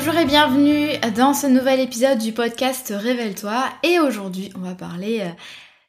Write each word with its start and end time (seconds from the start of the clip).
Bonjour 0.00 0.16
et 0.16 0.26
bienvenue 0.26 0.90
dans 1.16 1.34
ce 1.34 1.48
nouvel 1.48 1.80
épisode 1.80 2.18
du 2.18 2.30
podcast 2.30 2.94
Révèle-toi 2.96 3.64
et 3.82 3.98
aujourd'hui 3.98 4.52
on 4.56 4.60
va 4.60 4.76
parler 4.76 5.22
euh, 5.22 5.30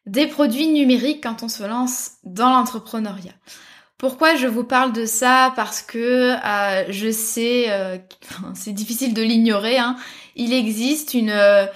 des 0.08 0.26
produits 0.26 0.66
numériques 0.66 1.22
quand 1.22 1.44
on 1.44 1.48
se 1.48 1.62
lance 1.62 2.14
dans 2.24 2.50
l'entrepreneuriat. 2.50 3.34
Pourquoi 4.00 4.36
je 4.36 4.48
vous 4.48 4.64
parle 4.64 4.94
de 4.94 5.06
ça? 5.06 5.54
Parce 5.56 5.84
que 5.84 6.34
euh, 6.44 6.86
je 6.92 7.12
sais, 7.12 7.66
euh, 7.70 8.00
c'est 8.56 8.74
difficile 8.74 9.14
de 9.14 9.22
l'ignorer, 9.22 9.78
hein, 9.78 9.96
il 10.36 10.54
existe 10.54 11.14
une, 11.14 11.70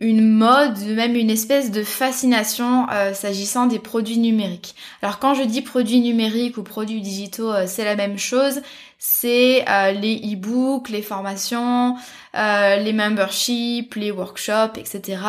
une 0.00 0.28
mode, 0.28 0.78
même 0.80 1.16
une 1.16 1.30
espèce 1.30 1.70
de 1.70 1.82
fascination 1.82 2.88
s'agissant 3.14 3.64
des 3.64 3.78
produits 3.78 4.18
numériques. 4.18 4.74
Alors 5.00 5.18
quand 5.18 5.32
je 5.32 5.44
dis 5.44 5.62
produits 5.62 6.00
numériques 6.00 6.58
ou 6.58 6.62
produits 6.62 7.00
digitaux, 7.00 7.54
c'est 7.66 7.86
la 7.86 7.96
même 7.96 8.18
chose 8.18 8.60
c'est 9.02 9.64
euh, 9.66 9.92
les 9.92 10.16
e-books, 10.34 10.90
les 10.90 11.00
formations, 11.00 11.96
euh, 12.36 12.76
les 12.76 12.92
memberships, 12.92 13.94
les 13.94 14.10
workshops, 14.10 14.76
etc. 14.76 15.22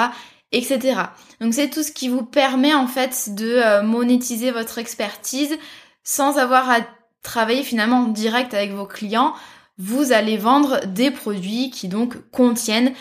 etc. 0.52 1.04
Donc 1.40 1.54
c'est 1.54 1.70
tout 1.70 1.82
ce 1.82 1.94
qui 1.94 2.10
vous 2.10 2.24
permet 2.24 2.74
en 2.74 2.86
fait 2.86 3.34
de 3.34 3.48
euh, 3.48 3.82
monétiser 3.82 4.52
votre 4.52 4.78
expertise 4.78 5.58
sans 6.04 6.38
avoir 6.38 6.70
à 6.70 6.80
travailler 7.24 7.64
finalement 7.64 8.00
en 8.00 8.08
direct 8.08 8.54
avec 8.54 8.74
vos 8.74 8.86
clients. 8.86 9.34
Vous 9.78 10.12
allez 10.12 10.36
vendre 10.36 10.86
des 10.86 11.10
produits 11.10 11.72
qui 11.72 11.88
donc 11.88 12.30
contiennent 12.32 12.94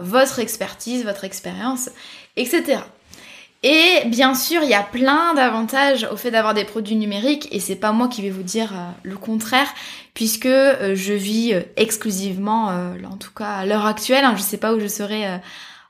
votre 0.00 0.38
expertise, 0.38 1.02
votre 1.02 1.24
expérience, 1.24 1.88
etc. 2.36 2.82
Et 3.62 4.04
bien 4.06 4.34
sûr, 4.34 4.62
il 4.62 4.70
y 4.70 4.74
a 4.74 4.82
plein 4.82 5.34
d'avantages 5.34 6.08
au 6.10 6.16
fait 6.16 6.30
d'avoir 6.30 6.54
des 6.54 6.64
produits 6.64 6.96
numériques 6.96 7.46
et 7.52 7.60
c'est 7.60 7.76
pas 7.76 7.92
moi 7.92 8.08
qui 8.08 8.22
vais 8.22 8.30
vous 8.30 8.42
dire 8.42 8.72
euh, 8.72 8.90
le 9.02 9.18
contraire 9.18 9.68
puisque 10.14 10.46
euh, 10.46 10.94
je 10.94 11.12
vis 11.12 11.52
euh, 11.52 11.60
exclusivement, 11.76 12.68
en 12.68 13.16
tout 13.18 13.32
cas 13.34 13.50
à 13.50 13.66
l'heure 13.66 13.84
actuelle, 13.84 14.24
hein, 14.24 14.34
je 14.34 14.42
sais 14.42 14.56
pas 14.56 14.72
où 14.72 14.80
je 14.80 14.86
serai 14.86 15.40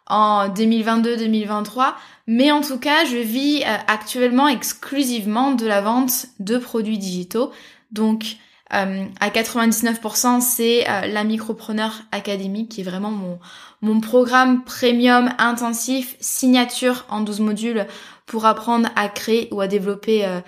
en 0.08 0.48
2022-2023, 0.48 1.94
mais 2.26 2.50
en 2.50 2.60
tout 2.60 2.78
cas, 2.78 3.04
je 3.04 3.16
vis 3.16 3.62
actuellement 3.86 4.48
exclusivement 4.48 5.52
de 5.52 5.66
la 5.66 5.80
vente 5.80 6.26
de 6.40 6.58
produits 6.58 6.98
digitaux. 6.98 7.52
Donc 7.92 8.36
à 8.70 9.30
99%, 9.30 10.40
c'est 10.40 10.84
la 10.84 11.24
Micropreneur 11.24 12.02
Academy 12.10 12.66
qui 12.66 12.80
est 12.80 12.84
vraiment 12.84 13.10
mon, 13.10 13.38
mon 13.82 14.00
programme 14.00 14.64
premium 14.64 15.30
intensif 15.38 16.16
signature 16.20 17.06
en 17.08 17.20
12 17.20 17.40
modules 17.40 17.86
pour 18.26 18.46
apprendre 18.46 18.88
à 18.96 19.08
créer 19.08 19.48
ou 19.52 19.60
à 19.60 19.68
développer 19.68 20.26
euh, 20.26 20.40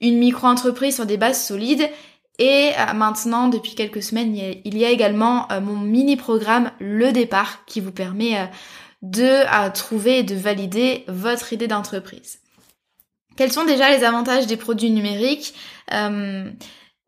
une 0.00 0.18
micro-entreprise 0.18 0.96
sur 0.96 1.06
des 1.06 1.16
bases 1.16 1.44
solides. 1.44 1.88
Et 2.38 2.70
maintenant, 2.94 3.48
depuis 3.48 3.74
quelques 3.74 4.02
semaines, 4.02 4.34
il 4.34 4.78
y 4.78 4.84
a, 4.86 4.88
également 4.88 5.46
mon 5.60 5.76
mini-programme 5.76 6.70
Le 6.78 7.12
Départ 7.12 7.66
qui 7.66 7.82
vous 7.82 7.92
permet 7.92 8.48
de 9.02 9.68
trouver 9.74 10.20
et 10.20 10.22
de 10.22 10.34
valider 10.34 11.04
votre 11.06 11.52
idée 11.52 11.68
d'entreprise. 11.68 12.38
Quels 13.36 13.52
sont 13.52 13.66
déjà 13.66 13.94
les 13.94 14.04
avantages 14.04 14.46
des 14.46 14.56
produits 14.56 14.90
numériques? 14.90 15.52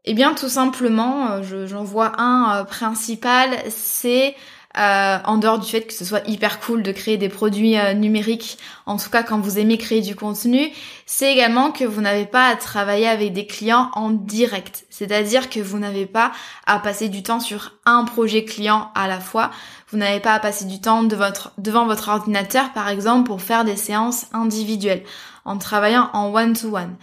Eh 0.04 0.14
bien, 0.14 0.34
tout 0.34 0.48
simplement, 0.48 1.30
euh, 1.30 1.66
j'en 1.66 1.84
vois 1.84 2.20
un 2.20 2.56
euh, 2.56 2.64
principal, 2.64 3.50
c'est 3.68 4.34
euh, 4.78 5.18
en 5.24 5.36
dehors 5.36 5.58
du 5.58 5.70
fait 5.70 5.82
que 5.82 5.92
ce 5.92 6.04
soit 6.04 6.26
hyper 6.28 6.60
cool 6.60 6.82
de 6.82 6.92
créer 6.92 7.16
des 7.16 7.28
produits 7.28 7.76
numériques, 7.94 8.58
en 8.86 8.96
tout 8.96 9.10
cas 9.10 9.22
quand 9.22 9.38
vous 9.38 9.58
aimez 9.58 9.78
créer 9.78 10.00
du 10.00 10.16
contenu, 10.16 10.70
c'est 11.06 11.32
également 11.32 11.72
que 11.72 11.84
vous 11.84 12.00
n'avez 12.00 12.26
pas 12.26 12.48
à 12.48 12.56
travailler 12.56 13.08
avec 13.08 13.32
des 13.32 13.46
clients 13.46 13.90
en 13.94 14.10
direct. 14.10 14.84
C'est-à-dire 14.90 15.50
que 15.50 15.60
vous 15.60 15.78
n'avez 15.78 16.06
pas 16.06 16.32
à 16.66 16.78
passer 16.78 17.08
du 17.08 17.22
temps 17.22 17.40
sur 17.40 17.72
un 17.84 18.04
projet 18.04 18.44
client 18.44 18.90
à 18.94 19.08
la 19.08 19.20
fois. 19.20 19.50
Vous 19.90 19.98
n'avez 19.98 20.20
pas 20.20 20.34
à 20.34 20.40
passer 20.40 20.64
du 20.64 20.80
temps 20.80 21.02
devant 21.02 21.86
votre 21.86 22.08
ordinateur, 22.08 22.72
par 22.72 22.88
exemple, 22.88 23.26
pour 23.26 23.42
faire 23.42 23.64
des 23.64 23.76
séances 23.76 24.26
individuelles, 24.32 25.02
en 25.44 25.58
travaillant 25.58 26.08
en 26.12 26.32
one-to-one. 26.32 26.44
one 26.44 26.54
to 26.54 26.68
one 26.68 26.96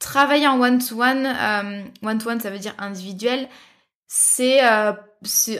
travailler 0.00 0.48
en 0.48 0.58
one-to-one, 0.58 1.26
euh, 1.26 1.82
one-to-one 2.02 2.40
ça 2.40 2.50
veut 2.50 2.58
dire 2.58 2.74
individuel, 2.78 3.48
c'est 4.12 4.64
euh, 4.64 4.92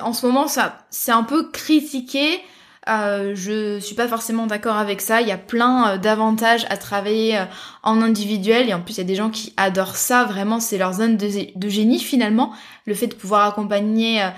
en 0.02 0.12
ce 0.12 0.26
moment 0.26 0.48
ça 0.48 0.78
c'est 0.90 1.12
un 1.12 1.22
peu 1.22 1.50
critiqué. 1.50 2.40
Euh, 2.88 3.32
je 3.36 3.78
suis 3.78 3.94
pas 3.94 4.08
forcément 4.08 4.48
d'accord 4.48 4.76
avec 4.76 5.00
ça. 5.00 5.20
Il 5.20 5.28
y 5.28 5.32
a 5.32 5.38
plein 5.38 5.90
euh, 5.90 5.98
d'avantages 5.98 6.66
à 6.68 6.76
travailler 6.76 7.44
en 7.84 8.02
individuel 8.02 8.68
et 8.68 8.74
en 8.74 8.80
plus 8.80 8.94
il 8.94 8.98
y 8.98 9.00
a 9.02 9.04
des 9.04 9.14
gens 9.14 9.30
qui 9.30 9.54
adorent 9.56 9.94
ça. 9.94 10.24
Vraiment, 10.24 10.58
c'est 10.58 10.78
leur 10.78 10.94
zone 10.94 11.16
de, 11.16 11.68
génie 11.68 12.00
finalement. 12.00 12.52
Le 12.86 12.94
fait 12.94 13.06
de 13.06 13.14
pouvoir 13.14 13.46
accompagner, 13.46 14.28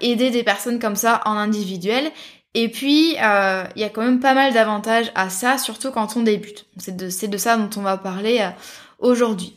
aider 0.00 0.30
des 0.30 0.42
personnes 0.42 0.80
comme 0.80 0.96
ça 0.96 1.20
en 1.24 1.36
individuel. 1.36 2.10
Et 2.54 2.68
puis, 2.68 3.10
il 3.10 3.14
y 3.14 3.84
a 3.84 3.88
quand 3.92 4.02
même 4.02 4.18
pas 4.18 4.34
mal 4.34 4.54
d'avantages 4.54 5.12
à 5.14 5.30
ça, 5.30 5.58
surtout 5.58 5.92
quand 5.92 6.16
on 6.16 6.22
débute. 6.22 6.66
C'est 6.78 6.96
de 7.30 7.38
ça 7.38 7.56
dont 7.56 7.70
on 7.76 7.82
va 7.82 7.96
parler 7.96 8.44
aujourd'hui. 8.98 9.56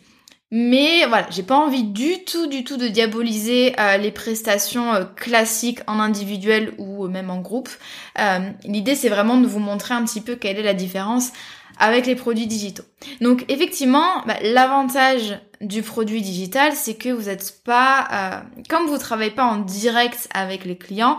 Mais 0.52 1.06
voilà, 1.06 1.28
j'ai 1.30 1.44
pas 1.44 1.58
envie 1.58 1.84
du 1.84 2.24
tout, 2.24 2.48
du 2.48 2.64
tout 2.64 2.78
de 2.78 2.88
diaboliser 2.88 3.80
euh, 3.80 3.98
les 3.98 4.12
prestations 4.12 4.94
euh, 4.94 5.04
classiques 5.04 5.82
en 5.86 6.00
individuel 6.00 6.74
ou 6.80 7.08
même 7.08 7.30
en 7.30 7.40
groupe. 7.40 7.70
Euh, 8.18 8.50
l'idée 8.64 8.96
c'est 8.96 9.10
vraiment 9.10 9.38
de 9.38 9.46
vous 9.46 9.60
montrer 9.60 9.94
un 9.94 10.04
petit 10.04 10.22
peu 10.22 10.36
quelle 10.36 10.58
est 10.58 10.64
la 10.64 10.74
différence 10.74 11.32
avec 11.78 12.08
les 12.08 12.16
produits 12.16 12.48
digitaux. 12.48 12.84
Donc 13.22 13.46
effectivement, 13.48 14.24
bah, 14.26 14.38
l'avantage 14.42 15.40
du 15.62 15.84
produit 15.84 16.22
digital, 16.22 16.74
c'est 16.74 16.96
que 16.96 17.10
vous 17.10 17.26
n'êtes 17.30 17.62
pas, 17.64 18.44
comme 18.70 18.88
vous 18.88 18.98
travaillez 18.98 19.32
pas 19.32 19.46
en 19.46 19.58
direct 19.58 20.28
avec 20.34 20.66
les 20.66 20.78
clients, 20.78 21.18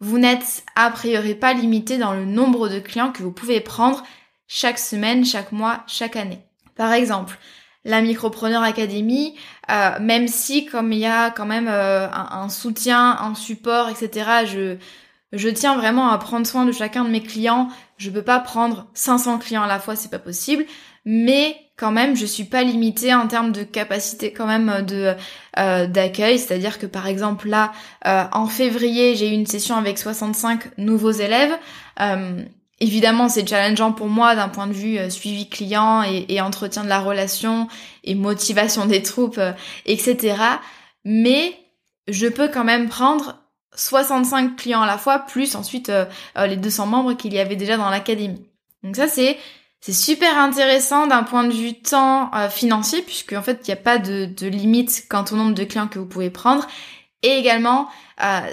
vous 0.00 0.18
n'êtes 0.18 0.64
a 0.76 0.90
priori 0.90 1.34
pas 1.34 1.52
limité 1.52 1.98
dans 1.98 2.14
le 2.14 2.24
nombre 2.24 2.68
de 2.68 2.80
clients 2.80 3.12
que 3.12 3.22
vous 3.22 3.32
pouvez 3.32 3.60
prendre 3.60 4.02
chaque 4.48 4.78
semaine, 4.78 5.24
chaque 5.24 5.52
mois, 5.52 5.84
chaque 5.86 6.16
année. 6.16 6.40
Par 6.74 6.92
exemple, 6.92 7.38
la 7.84 8.00
Micropreneur 8.00 8.62
Academy, 8.62 9.34
euh, 9.70 9.98
même 10.00 10.28
si 10.28 10.66
comme 10.66 10.92
il 10.92 11.00
y 11.00 11.06
a 11.06 11.30
quand 11.30 11.46
même 11.46 11.68
euh, 11.68 12.08
un, 12.10 12.48
soutien, 12.48 13.18
un 13.20 13.34
support, 13.34 13.88
etc., 13.88 14.46
je, 14.46 14.76
je 15.32 15.48
tiens 15.48 15.76
vraiment 15.76 16.08
à 16.08 16.18
prendre 16.18 16.46
soin 16.46 16.64
de 16.64 16.72
chacun 16.72 17.04
de 17.04 17.10
mes 17.10 17.22
clients. 17.22 17.68
Je 17.96 18.10
peux 18.10 18.22
pas 18.22 18.38
prendre 18.38 18.86
500 18.94 19.38
clients 19.38 19.62
à 19.62 19.66
la 19.66 19.78
fois, 19.78 19.96
c'est 19.96 20.10
pas 20.10 20.18
possible. 20.18 20.64
Mais 21.04 21.56
quand 21.76 21.90
même, 21.90 22.14
je 22.14 22.26
suis 22.26 22.44
pas 22.44 22.62
limitée 22.62 23.12
en 23.12 23.26
termes 23.26 23.50
de 23.50 23.64
capacité 23.64 24.32
quand 24.32 24.46
même 24.46 24.84
de 24.86 25.14
euh, 25.58 25.86
d'accueil. 25.88 26.38
C'est-à-dire 26.38 26.78
que 26.78 26.86
par 26.86 27.08
exemple 27.08 27.48
là, 27.48 27.72
en 28.04 28.46
février, 28.46 29.16
j'ai 29.16 29.28
eu 29.28 29.32
une 29.32 29.46
session 29.46 29.76
avec 29.76 29.98
65 29.98 30.78
nouveaux 30.78 31.10
élèves. 31.10 31.52
Évidemment, 32.82 33.28
c'est 33.28 33.48
challengeant 33.48 33.92
pour 33.92 34.08
moi 34.08 34.34
d'un 34.34 34.48
point 34.48 34.66
de 34.66 34.72
vue 34.72 34.98
euh, 34.98 35.08
suivi 35.08 35.48
client 35.48 36.02
et, 36.02 36.40
entretien 36.40 36.82
de 36.82 36.88
la 36.88 36.98
relation 36.98 37.68
et 38.02 38.16
motivation 38.16 38.86
des 38.86 39.02
troupes, 39.04 39.38
euh, 39.38 39.52
etc. 39.86 40.34
Mais 41.04 41.56
je 42.08 42.26
peux 42.26 42.48
quand 42.48 42.64
même 42.64 42.88
prendre 42.88 43.36
65 43.76 44.56
clients 44.56 44.82
à 44.82 44.86
la 44.86 44.98
fois, 44.98 45.20
plus 45.20 45.54
ensuite 45.54 45.90
euh, 45.90 46.06
les 46.36 46.56
200 46.56 46.86
membres 46.86 47.12
qu'il 47.12 47.32
y 47.32 47.38
avait 47.38 47.54
déjà 47.54 47.76
dans 47.76 47.88
l'académie. 47.88 48.44
Donc 48.82 48.96
ça, 48.96 49.06
c'est 49.06 49.38
c'est 49.80 49.92
super 49.92 50.36
intéressant 50.36 51.06
d'un 51.06 51.22
point 51.22 51.44
de 51.44 51.52
vue 51.52 51.74
temps 51.74 52.30
financier, 52.50 53.02
puisque 53.02 53.32
en 53.32 53.42
fait, 53.42 53.62
il 53.64 53.70
n'y 53.70 53.74
a 53.74 53.82
pas 53.82 53.98
de, 53.98 54.26
de 54.26 54.46
limite 54.46 55.06
quant 55.08 55.24
au 55.32 55.34
nombre 55.34 55.54
de 55.54 55.64
clients 55.64 55.88
que 55.88 55.98
vous 55.98 56.06
pouvez 56.06 56.30
prendre. 56.30 56.68
Et 57.24 57.30
également, 57.30 57.88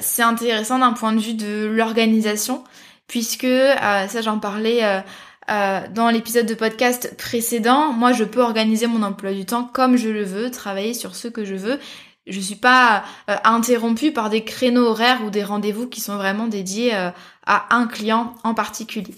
c'est 0.02 0.24
intéressant 0.24 0.80
d'un 0.80 0.94
point 0.94 1.14
de 1.14 1.20
vue 1.20 1.36
de 1.36 1.68
l'organisation, 1.68 2.64
puisque 3.10 3.44
euh, 3.44 4.08
ça 4.08 4.22
j'en 4.22 4.40
parlais 4.40 4.86
euh, 4.86 5.02
euh, 5.50 5.82
dans 5.94 6.10
l'épisode 6.10 6.46
de 6.46 6.54
podcast 6.54 7.18
précédent, 7.18 7.92
moi 7.92 8.14
je 8.14 8.24
peux 8.24 8.42
organiser 8.42 8.88
mon 8.88 9.04
emploi 9.04 9.34
du 9.34 9.46
temps 9.46 9.70
comme 9.74 9.98
je 9.98 10.08
le 10.08 10.24
veux, 10.24 10.50
travailler 10.50 10.94
sur 10.94 11.16
ce 11.16 11.28
que 11.28 11.44
je 11.44 11.56
veux. 11.56 11.80
Je 12.28 12.40
suis 12.40 12.56
pas 12.56 13.04
interrompue 13.44 14.12
par 14.12 14.30
des 14.30 14.44
créneaux 14.44 14.86
horaires 14.86 15.22
ou 15.26 15.32
des 15.32 15.44
rendez-vous 15.44 15.88
qui 15.88 16.00
sont 16.00 16.16
vraiment 16.16 16.46
dédiés 16.46 16.94
à 16.94 17.76
un 17.76 17.88
client 17.88 18.36
en 18.44 18.54
particulier. 18.54 19.16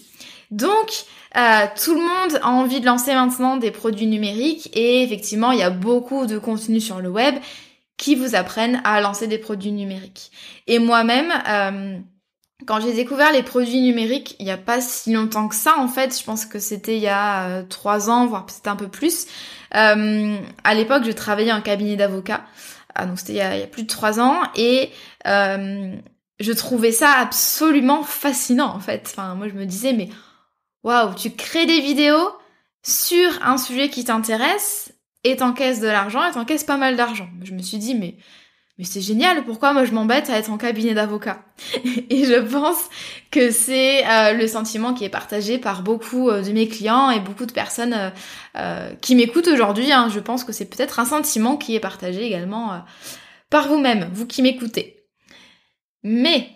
Donc, 0.50 0.88
tout 1.76 1.94
le 1.94 2.00
monde 2.00 2.40
a 2.42 2.48
envie 2.48 2.80
de 2.80 2.86
lancer 2.86 3.14
maintenant 3.14 3.58
des 3.58 3.72
produits 3.72 4.08
numériques 4.08 4.70
et 4.74 5.04
effectivement, 5.04 5.52
il 5.52 5.60
y 5.60 5.64
a 5.64 5.70
beaucoup 5.70 6.26
de 6.26 6.38
contenu 6.38 6.80
sur 6.80 7.02
le 7.02 7.10
web 7.10 7.36
qui 7.98 8.16
vous 8.16 8.34
apprennent 8.34 8.82
à 8.86 9.02
lancer 9.02 9.28
des 9.28 9.40
produits 9.40 9.74
numériques. 9.74 10.32
Et 10.68 10.80
moi-même, 10.80 11.34
quand 12.66 12.80
j'ai 12.80 12.94
découvert 12.94 13.32
les 13.32 13.44
produits 13.44 13.82
numériques, 13.82 14.36
il 14.40 14.46
n'y 14.46 14.52
a 14.52 14.58
pas 14.58 14.82
si 14.82 15.14
longtemps 15.14 15.48
que 15.48 15.56
ça 15.56 15.78
en 15.78 15.88
fait, 15.88 16.18
je 16.18 16.24
pense 16.24 16.46
que 16.46 16.60
c'était 16.60 16.98
il 16.98 17.02
y 17.02 17.08
a 17.08 17.48
euh, 17.48 17.64
trois 17.64 18.10
ans, 18.10 18.28
voire 18.28 18.46
peut-être 18.46 18.68
un 18.68 18.76
peu 18.76 18.88
plus. 18.88 19.28
Euh, 19.76 20.38
à 20.64 20.74
l'époque, 20.74 21.04
je 21.06 21.12
travaillais 21.12 21.52
en 21.52 21.62
cabinet 21.62 21.96
d'avocat, 21.96 22.46
ah, 22.96 23.06
donc 23.06 23.20
c'était 23.20 23.34
il, 23.34 23.38
y 23.38 23.42
a 23.42 23.68
plus 23.68 23.84
de 23.84 23.88
trois 23.88 24.20
ans, 24.20 24.38
et 24.56 24.92
euh, 25.28 25.96
je 26.40 26.52
trouvais 26.52 26.92
ça 26.92 27.12
absolument 27.12 28.04
fascinant 28.04 28.76
en 28.76 28.80
fait. 28.80 29.10
Enfin, 29.12 29.36
moi 29.36 29.48
je 29.48 29.54
me 29.54 29.66
disais 29.66 29.94
mais 29.94 30.10
waouh, 30.84 31.14
tu 31.16 31.32
crées 31.32 31.66
des 31.66 31.82
vidéos 31.82 32.32
sur 32.84 33.30
un 33.44 33.58
sujet 33.58 33.90
qui 33.90 34.04
t'intéresse 34.04 34.94
et 35.24 35.36
t'encaisses 35.38 35.80
de 35.80 35.88
l'argent 35.88 36.24
et 36.28 36.32
t'encaisses 36.32 36.64
pas 36.64 36.78
mal 36.78 36.96
d'argent. 36.96 37.30
Je 37.44 37.54
me 37.54 37.62
suis 37.62 37.78
dit 37.78 37.96
mais 37.96 38.16
mais 38.82 38.88
c'est 38.88 39.02
génial, 39.02 39.46
pourquoi 39.46 39.74
moi 39.74 39.86
je 39.86 39.92
m'embête 39.92 40.32
à 40.32 40.40
être 40.40 40.50
en 40.50 40.58
cabinet 40.58 40.96
d'avocat? 40.96 41.44
Et 42.10 42.26
je 42.26 42.40
pense 42.40 42.90
que 43.30 43.52
c'est 43.52 44.04
euh, 44.08 44.34
le 44.34 44.48
sentiment 44.48 44.96
qui 44.96 45.06
est 45.06 45.10
partagé 45.10 45.60
par 45.60 45.84
beaucoup 45.84 46.32
euh, 46.32 46.42
de 46.42 46.52
mes 46.52 46.68
clients 46.68 47.12
et 47.12 47.20
beaucoup 47.20 47.46
de 47.46 47.52
personnes 47.52 48.12
euh, 48.58 48.90
qui 49.00 49.14
m'écoutent 49.14 49.50
aujourd'hui. 49.50 49.92
Hein. 49.92 50.10
Je 50.12 50.20
pense 50.20 50.44
que 50.44 50.52
c'est 50.52 50.66
peut-être 50.66 51.00
un 51.00 51.06
sentiment 51.06 51.58
qui 51.58 51.76
est 51.76 51.80
partagé 51.80 52.26
également 52.26 52.82
par 53.52 53.68
vous-même, 53.68 54.10
vous 54.14 54.26
qui 54.26 54.42
m'écoutez. 54.42 55.06
Mais 56.02 56.50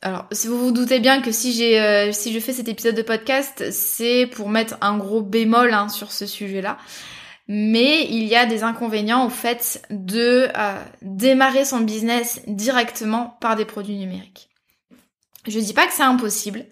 alors, 0.00 0.26
si 0.30 0.46
vous 0.46 0.66
vous 0.66 0.70
doutez 0.70 1.00
bien 1.00 1.22
que 1.22 1.32
si 1.32 1.52
si 1.54 2.32
je 2.32 2.38
fais 2.38 2.52
cet 2.52 2.68
épisode 2.68 2.94
de 2.94 3.02
podcast, 3.02 3.64
c'est 3.72 4.28
pour 4.28 4.48
mettre 4.48 4.76
un 4.80 4.96
gros 4.96 5.22
bémol 5.22 5.74
hein, 5.74 5.88
sur 5.88 6.12
ce 6.12 6.24
sujet-là 6.24 6.78
mais 7.46 8.06
il 8.08 8.24
y 8.24 8.36
a 8.36 8.46
des 8.46 8.62
inconvénients 8.62 9.26
au 9.26 9.30
fait 9.30 9.82
de 9.90 10.48
euh, 10.56 10.82
démarrer 11.02 11.64
son 11.64 11.80
business 11.80 12.40
directement 12.46 13.36
par 13.40 13.56
des 13.56 13.64
produits 13.64 13.96
numériques. 13.96 14.48
Je 15.46 15.58
dis 15.58 15.74
pas 15.74 15.86
que 15.86 15.92
c'est 15.92 16.02
impossible, 16.02 16.64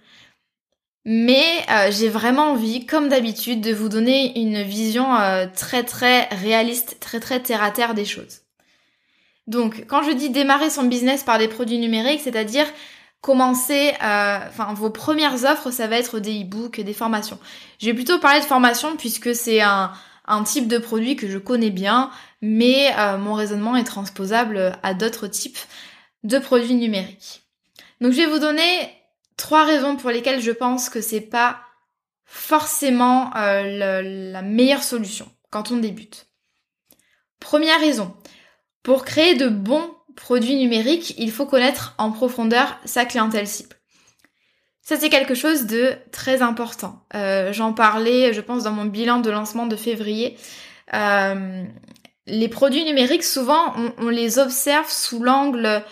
mais 1.04 1.44
euh, 1.70 1.90
j'ai 1.90 2.08
vraiment 2.08 2.52
envie, 2.52 2.86
comme 2.86 3.08
d'habitude, 3.08 3.60
de 3.60 3.74
vous 3.74 3.90
donner 3.90 4.38
une 4.40 4.62
vision 4.62 5.14
euh, 5.14 5.46
très 5.54 5.82
très 5.82 6.24
réaliste, 6.28 6.98
très 7.00 7.20
très 7.20 7.40
terre 7.40 7.62
à 7.62 7.70
terre 7.70 7.92
des 7.92 8.06
choses. 8.06 8.40
Donc, 9.46 9.84
quand 9.88 10.02
je 10.04 10.12
dis 10.12 10.30
démarrer 10.30 10.70
son 10.70 10.84
business 10.84 11.22
par 11.22 11.38
des 11.38 11.48
produits 11.48 11.78
numériques, 11.78 12.20
c'est-à-dire 12.22 12.66
commencer, 13.20 13.92
enfin, 14.00 14.72
vos 14.74 14.90
premières 14.90 15.44
offres, 15.44 15.70
ça 15.70 15.86
va 15.86 15.96
être 15.96 16.18
des 16.18 16.42
e-books, 16.42 16.80
des 16.80 16.92
formations. 16.92 17.38
Je 17.80 17.86
vais 17.86 17.94
plutôt 17.94 18.18
parler 18.18 18.40
de 18.40 18.44
formation 18.44 18.96
puisque 18.96 19.34
c'est 19.34 19.60
un, 19.60 19.92
un 20.24 20.44
type 20.44 20.68
de 20.68 20.78
produit 20.78 21.16
que 21.16 21.28
je 21.28 21.38
connais 21.38 21.70
bien, 21.70 22.10
mais 22.40 22.92
euh, 22.98 23.18
mon 23.18 23.34
raisonnement 23.34 23.76
est 23.76 23.84
transposable 23.84 24.78
à 24.82 24.94
d'autres 24.94 25.26
types 25.26 25.58
de 26.22 26.38
produits 26.38 26.74
numériques. 26.74 27.42
Donc 28.00 28.12
je 28.12 28.18
vais 28.18 28.26
vous 28.26 28.38
donner 28.38 28.92
trois 29.36 29.64
raisons 29.64 29.96
pour 29.96 30.10
lesquelles 30.10 30.40
je 30.40 30.52
pense 30.52 30.88
que 30.88 31.00
c'est 31.00 31.20
pas 31.20 31.60
forcément 32.24 33.36
euh, 33.36 34.02
la 34.32 34.42
meilleure 34.42 34.82
solution 34.82 35.30
quand 35.50 35.70
on 35.70 35.76
débute. 35.76 36.26
Première 37.40 37.80
raison, 37.80 38.14
pour 38.82 39.04
créer 39.04 39.34
de 39.34 39.48
bons 39.48 39.94
produits 40.16 40.56
numériques, 40.56 41.14
il 41.18 41.30
faut 41.30 41.46
connaître 41.46 41.94
en 41.98 42.12
profondeur 42.12 42.78
sa 42.84 43.04
clientèle 43.04 43.46
cible. 43.46 43.76
Ça, 44.82 44.96
c'est 44.96 45.10
quelque 45.10 45.34
chose 45.34 45.66
de 45.66 45.92
très 46.10 46.42
important. 46.42 47.04
Euh, 47.14 47.52
j'en 47.52 47.72
parlais, 47.72 48.34
je 48.34 48.40
pense, 48.40 48.64
dans 48.64 48.72
mon 48.72 48.84
bilan 48.84 49.20
de 49.20 49.30
lancement 49.30 49.66
de 49.66 49.76
février. 49.76 50.36
Euh, 50.92 51.64
les 52.26 52.48
produits 52.48 52.84
numériques, 52.84 53.22
souvent, 53.22 53.74
on, 53.98 54.08
les 54.08 54.40
observe 54.40 54.90
sous 54.90 55.22
l'angle 55.22 55.82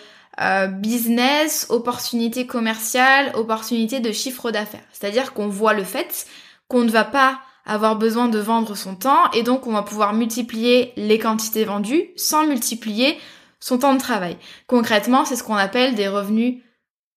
euh, 0.41 0.67
business, 0.67 1.67
opportunité 1.69 2.45
commerciale, 2.45 3.31
opportunité 3.33 4.01
de 4.01 4.11
chiffre 4.11 4.51
d'affaires. 4.51 4.83
C'est-à-dire 4.91 5.33
qu'on 5.33 5.47
voit 5.47 5.73
le 5.73 5.85
fait 5.85 6.27
qu'on 6.67 6.83
ne 6.83 6.91
va 6.91 7.05
pas 7.05 7.39
avoir 7.65 7.95
besoin 7.95 8.27
de 8.27 8.39
vendre 8.39 8.75
son 8.75 8.95
temps 8.95 9.29
et 9.33 9.43
donc 9.43 9.67
on 9.67 9.73
va 9.73 9.83
pouvoir 9.83 10.13
multiplier 10.13 10.93
les 10.95 11.19
quantités 11.19 11.63
vendues 11.63 12.09
sans 12.15 12.47
multiplier 12.47 13.17
son 13.59 13.77
temps 13.77 13.93
de 13.93 13.99
travail. 13.99 14.37
Concrètement, 14.67 15.25
c'est 15.25 15.35
ce 15.35 15.43
qu'on 15.43 15.55
appelle 15.55 15.95
des 15.95 16.07
revenus 16.07 16.61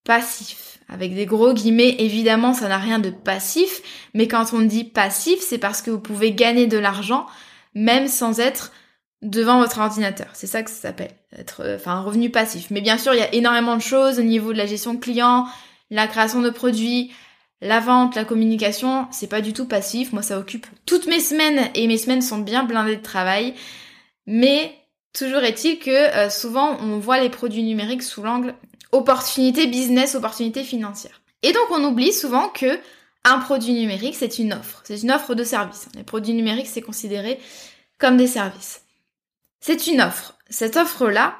passifs 0.05 0.74
avec 0.88 1.14
des 1.14 1.26
gros 1.26 1.54
guillemets, 1.54 1.96
évidemment, 1.98 2.52
ça 2.52 2.69
n'a 2.69 2.78
rien 2.78 2.98
de 2.98 3.10
passif, 3.10 3.82
mais 4.12 4.28
quand 4.28 4.52
on 4.52 4.60
dit 4.60 4.84
passif, 4.84 5.40
c'est 5.40 5.58
parce 5.58 5.82
que 5.82 5.90
vous 5.90 6.00
pouvez 6.00 6.32
gagner 6.32 6.66
de 6.66 6.78
l'argent 6.78 7.26
même 7.75 8.08
sans 8.08 8.40
être 8.40 8.72
devant 9.22 9.58
votre 9.58 9.78
ordinateur. 9.78 10.28
C'est 10.34 10.46
ça 10.46 10.62
que 10.62 10.70
ça 10.70 10.76
s'appelle, 10.76 11.12
être 11.36 11.62
euh, 11.62 11.76
enfin 11.76 11.92
un 11.92 12.02
revenu 12.02 12.31
passif. 12.31 12.70
Mais 12.70 12.81
bien 12.81 12.98
sûr, 12.98 13.14
il 13.14 13.20
y 13.20 13.22
a 13.22 13.34
énormément 13.34 13.76
de 13.76 13.82
choses 13.82 14.19
au 14.19 14.22
niveau 14.22 14.52
de 14.52 14.58
la 14.58 14.66
gestion 14.66 14.96
client, 14.96 15.46
la 15.90 16.06
création 16.06 16.42
de 16.42 16.50
produits, 16.50 17.12
la 17.60 17.80
vente, 17.80 18.14
la 18.16 18.25
communication, 18.25 19.06
c'est 19.11 19.26
pas 19.28 19.40
du 19.40 19.52
tout 19.52 19.66
passif. 19.66 20.12
Moi, 20.12 20.23
ça 20.23 20.38
occupe 20.38 20.66
toutes 20.87 21.06
mes 21.06 21.20
semaines 21.20 21.70
et 21.75 21.87
mes 21.87 21.99
semaines 21.99 22.23
sont 22.23 22.38
bien 22.38 22.64
blindées 22.64 22.97
de 22.97 23.02
travail. 23.02 23.54
Mais 24.26 24.75
toujours 25.14 25.42
est-il 25.42 25.78
que 25.78 25.90
euh, 25.90 26.28
souvent 26.28 26.76
on 26.80 26.99
voit 26.99 27.20
les 27.20 27.30
produits 27.30 27.62
numériques 27.62 28.02
sous 28.02 28.23
l'angle 28.23 28.54
opportunité 28.94 29.66
business, 29.66 30.14
opportunité 30.14 30.64
financière. 30.64 31.20
Et 31.42 31.52
donc 31.52 31.66
on 31.70 31.84
oublie 31.84 32.12
souvent 32.12 32.48
que 32.48 32.78
un 33.24 33.38
produit 33.38 33.72
numérique, 33.72 34.16
c'est 34.16 34.38
une 34.38 34.52
offre. 34.52 34.82
C'est 34.84 35.02
une 35.02 35.10
offre 35.10 35.34
de 35.34 35.44
service. 35.44 35.88
Les 35.94 36.04
produits 36.04 36.34
numériques, 36.34 36.66
c'est 36.66 36.82
considéré 36.82 37.40
comme 37.98 38.16
des 38.16 38.26
services. 38.26 38.82
C'est 39.60 39.86
une 39.86 40.02
offre. 40.02 40.36
Cette 40.50 40.76
offre-là 40.76 41.38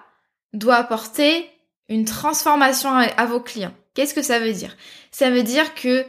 doit 0.55 0.77
apporter 0.77 1.51
une 1.89 2.07
transformation 2.07 2.91
à 2.91 3.27
vos 3.27 3.41
clients. 3.41 3.75
Qu'est-ce 3.93 4.15
que 4.15 4.23
ça 4.23 4.39
veut 4.39 4.53
dire? 4.53 4.77
Ça 5.11 5.31
veut 5.31 5.43
dire 5.43 5.75
que 5.75 6.07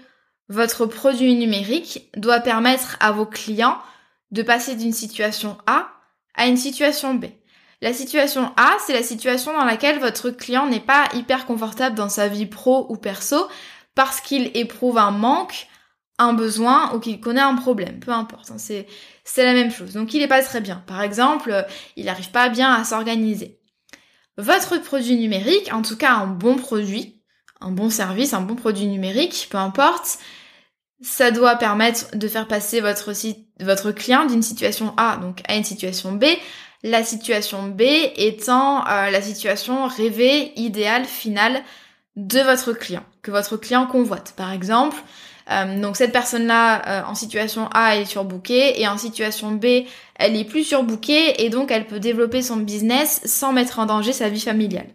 votre 0.48 0.86
produit 0.86 1.36
numérique 1.36 2.10
doit 2.16 2.40
permettre 2.40 2.96
à 3.02 3.12
vos 3.12 3.26
clients 3.26 3.78
de 4.32 4.44
passer 4.44 4.76
d'une 4.76 4.94
situation 4.94 5.58
A 5.68 5.90
à 6.36 6.48
une 6.48 6.58
situation 6.58 7.16
B. 7.16 7.26
La 7.86 7.94
situation 7.94 8.52
A, 8.58 8.76
c'est 8.84 8.94
la 8.94 9.04
situation 9.04 9.54
dans 9.54 9.64
laquelle 9.64 10.00
votre 10.00 10.32
client 10.32 10.66
n'est 10.66 10.80
pas 10.80 11.08
hyper 11.14 11.46
confortable 11.46 11.96
dans 11.96 12.10
sa 12.10 12.28
vie 12.28 12.48
pro 12.48 12.88
ou 12.90 12.98
perso 12.98 13.48
parce 13.94 14.22
qu'il 14.22 14.50
éprouve 14.56 14.98
un 14.98 15.12
manque, 15.12 15.68
un 16.18 16.34
besoin 16.34 16.96
ou 16.96 17.00
qu'il 17.00 17.20
connaît 17.20 17.42
un 17.42 17.54
problème, 17.54 18.00
peu 18.00 18.10
importe, 18.10 18.50
hein, 18.50 18.58
c'est 18.58 19.44
la 19.44 19.54
même 19.54 19.70
chose. 19.70 19.94
Donc 19.94 20.16
il 20.16 20.24
est 20.24 20.28
pas 20.28 20.42
très 20.42 20.62
bien. 20.62 20.84
Par 20.88 21.04
exemple, 21.04 21.52
euh, 21.52 21.62
il 21.96 22.06
n'arrive 22.06 22.32
pas 22.32 22.50
bien 22.50 22.74
à 22.74 22.84
s'organiser. 22.84 23.60
Votre 24.40 24.80
produit 24.80 25.16
numérique, 25.16 25.72
en 25.72 25.84
tout 25.84 25.96
cas 25.96 26.14
un 26.14 26.26
bon 26.26 26.56
produit, 26.56 27.22
un 27.62 27.70
bon 27.70 27.92
service, 27.92 28.34
un 28.34 28.42
bon 28.42 28.56
produit 28.56 28.88
numérique, 28.88 29.48
peu 29.52 29.60
importe, 29.60 30.18
ça 31.04 31.30
doit 31.30 31.56
permettre 31.56 32.18
de 32.18 32.28
faire 32.28 32.48
passer 32.48 32.82
votre, 32.82 33.14
votre 33.60 33.92
client 33.92 34.26
d'une 34.26 34.42
situation 34.42 34.96
A 34.98 35.18
donc 35.18 35.44
à 35.48 35.56
une 35.56 35.64
situation 35.64 36.14
B 36.14 36.26
la 36.84 37.04
situation 37.04 37.64
B 37.64 37.82
étant 38.16 38.86
euh, 38.88 39.10
la 39.10 39.22
situation 39.22 39.88
rêvée, 39.88 40.54
idéale, 40.56 41.06
finale 41.06 41.62
de 42.16 42.40
votre 42.40 42.74
client, 42.74 43.04
que 43.22 43.32
votre 43.32 43.58
client 43.58 43.88
convoite. 43.88 44.34
Par 44.38 44.52
exemple, 44.52 44.98
euh, 45.52 45.80
donc 45.80 45.96
cette 45.96 46.12
personne-là 46.12 46.82
euh, 46.88 47.06
en 47.06 47.16
situation 47.16 47.68
A 47.74 47.96
elle 47.96 48.04
est 48.04 48.06
surbookée 48.06 48.82
et 48.82 48.88
en 48.88 48.98
situation 48.98 49.52
B 49.52 49.86
elle 50.16 50.36
est 50.36 50.46
plus 50.46 50.64
surbookée 50.64 51.44
et 51.44 51.50
donc 51.50 51.72
elle 51.72 51.86
peut 51.86 52.00
développer 52.00 52.42
son 52.42 52.58
business 52.58 53.22
sans 53.26 53.54
mettre 53.54 53.80
en 53.80 53.86
danger 53.86 54.14
sa 54.14 54.30
vie 54.30 54.40
familiale. 54.40 54.88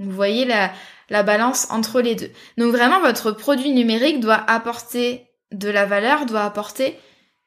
Vous 0.00 0.10
voyez 0.10 0.44
la, 0.44 0.72
la 1.10 1.22
balance 1.22 1.68
entre 1.70 2.00
les 2.00 2.14
deux. 2.14 2.30
Donc 2.58 2.72
vraiment, 2.72 3.00
votre 3.00 3.30
produit 3.32 3.72
numérique 3.72 4.20
doit 4.20 4.42
apporter 4.48 5.26
de 5.52 5.68
la 5.68 5.86
valeur, 5.86 6.26
doit 6.26 6.44
apporter 6.44 6.98